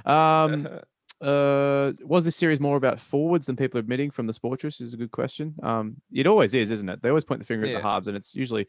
[0.06, 0.68] Um,
[1.22, 4.82] uh, was this series more about forwards than people admitting from the Sportress?
[4.82, 5.56] Is a good question.
[5.64, 7.02] Um, it always is, isn't it?
[7.02, 8.68] They always point the finger at the halves, and it's usually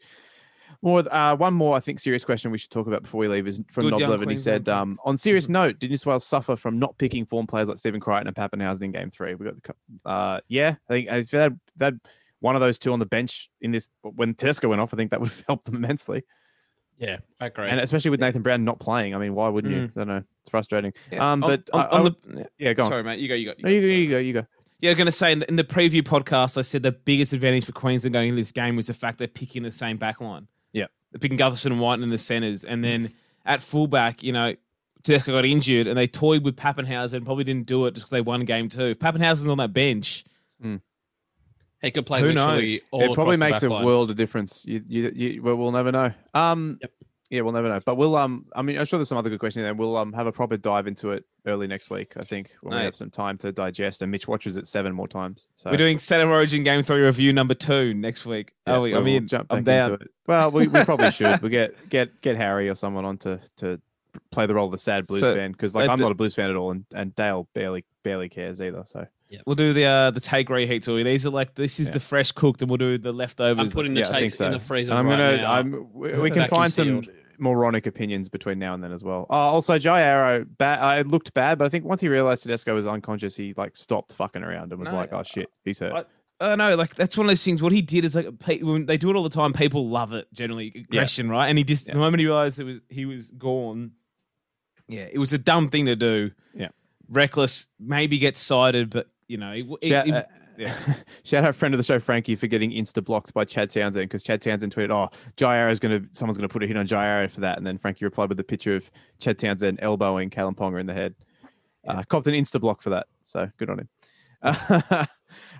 [0.81, 1.03] more.
[1.13, 3.61] Uh, one more, I think, serious question we should talk about before we leave is
[3.71, 4.29] from Good Nob young Levin.
[4.29, 7.47] He said, um, "On serious note, did New South Wales suffer from not picking form
[7.47, 9.35] players like Stephen Crichton and Papenhuyzen in Game Three?
[9.35, 11.99] We got the, cou- uh, yeah, I think if they had, they had
[12.41, 15.11] one of those two on the bench in this when Tedesco went off, I think
[15.11, 16.23] that would have helped them immensely.
[16.97, 17.69] Yeah, I agree.
[17.69, 19.83] And especially with Nathan Brown not playing, I mean, why wouldn't you?
[19.83, 20.23] I don't know.
[20.41, 20.91] It's frustrating.
[21.11, 22.89] Yeah, Um, but on, I- on I the Yeah, go on.
[22.89, 23.19] sorry, mate.
[23.19, 23.35] You go.
[23.35, 23.53] You go.
[23.63, 23.99] No, you go, sorry.
[24.01, 24.45] you go, you go.
[24.81, 27.33] Yeah, I'm going to say in the, in the preview podcast, I said the biggest
[27.33, 30.21] advantage for Queensland going into this game was the fact they're picking the same back
[30.21, 30.47] line.
[30.73, 30.85] Yeah.
[31.19, 32.63] Picking Gutherson and Wighton in the centres.
[32.63, 33.13] And then
[33.45, 34.55] at fullback, you know,
[35.03, 38.11] Tedesco got injured and they toyed with Papenhuyzen and probably didn't do it just because
[38.11, 38.87] they won game two.
[38.87, 40.25] If Papenhuyzen's on that bench,
[41.81, 42.79] he could play Who knows?
[42.91, 43.85] all it probably makes a line.
[43.85, 44.65] world of difference.
[44.65, 46.11] You, you, you, well, we'll never know.
[46.33, 46.91] Um, Yep.
[47.29, 47.79] Yeah, we'll never know.
[47.85, 49.75] But we'll, um, I mean, I'm sure there's some other good questions there.
[49.75, 52.13] We'll, um, have a proper dive into it early next week.
[52.17, 52.85] I think when we Mate.
[52.85, 54.01] have some time to digest.
[54.01, 55.45] And Mitch watches it seven more times.
[55.55, 58.53] So we're doing State of Origin Game 3 review number two next week.
[58.65, 59.91] yeah, oh, we, I we'll- we'll mean, jump I'm back down.
[59.93, 60.11] into it.
[60.25, 61.41] Well, we, we probably should.
[61.43, 63.79] We get get get Harry or someone on to to
[64.31, 66.15] play the role of the sad Blues So, fan because like uh, I'm not a
[66.15, 68.83] Blues fan at all, and, and Dale barely barely cares either.
[68.85, 69.05] So
[69.45, 70.87] We'll do the uh, the take reheats.
[70.87, 71.93] Or these are like, this is Yeah.
[71.93, 73.59] the fresh cooked, and we'll do the leftovers.
[73.63, 74.47] I'm putting the yeah, I think takes so.
[74.47, 75.37] in the freezer I'm right gonna.
[75.37, 75.53] now.
[75.53, 75.93] I'm.
[75.93, 77.09] We, we can Vacuum find some sealed.
[77.39, 79.25] Moronic opinions between now and then as well.
[79.29, 80.79] Uh, also, Jai Arrow, bad.
[80.79, 84.13] I looked bad, but I think once he realized Tedesco was unconscious, he like stopped
[84.13, 86.05] fucking around and was No, like, "Oh shit, he's hurt." I-
[86.41, 87.61] Uh, no, like that's one of those things.
[87.61, 88.27] What he did is like
[88.61, 89.51] when they do it all the time.
[89.51, 91.47] People love it generally, aggression, right?
[91.49, 91.93] And he just Yeah.
[91.93, 93.91] the moment he realized it was he was gone.
[94.87, 96.31] Yeah, it was a dumb thing to do.
[96.55, 96.69] Yeah.
[97.09, 97.67] reckless.
[97.79, 100.23] Maybe get cited, but you know, it, it, uh,
[100.59, 100.75] Yeah.
[101.23, 104.23] Shout out friend of the show Frankie for getting insta blocked by Chad Townsend because
[104.23, 107.29] Chad Townsend tweeted, "Oh, Jai is gonna someone's gonna put a hit on Jai Arrow
[107.29, 110.81] for that," and then Frankie replied with a picture of Chad Townsend elbowing Kalyn Ponga
[110.81, 111.15] in the head.
[111.87, 113.89] Uh, copped an insta block for that, so good on him.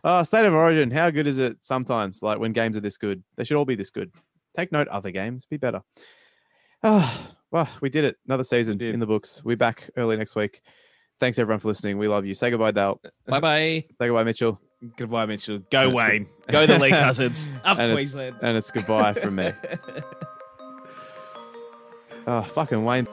[0.03, 2.21] Uh, State of Origin, how good is it sometimes?
[2.21, 4.11] Like when games are this good, they should all be this good.
[4.57, 5.81] Take note, other games, be better.
[7.51, 8.15] Well, we did it.
[8.27, 9.41] Another season in the books.
[9.43, 10.61] We're back early next week.
[11.19, 11.97] Thanks everyone for listening.
[11.97, 12.35] We love you.
[12.35, 13.01] Say goodbye, Dale.
[13.25, 13.85] Bye bye.
[13.99, 14.61] Say goodbye, Mitchell.
[14.95, 15.59] Goodbye, Mitchell.
[15.69, 15.95] Go good.
[15.95, 16.27] Wayne.
[16.47, 17.51] Go the Lee Cousins.
[17.65, 18.35] Up and, it's, Queensland.
[18.41, 19.51] and it's goodbye from me.
[22.27, 23.07] Oh, fucking Wayne.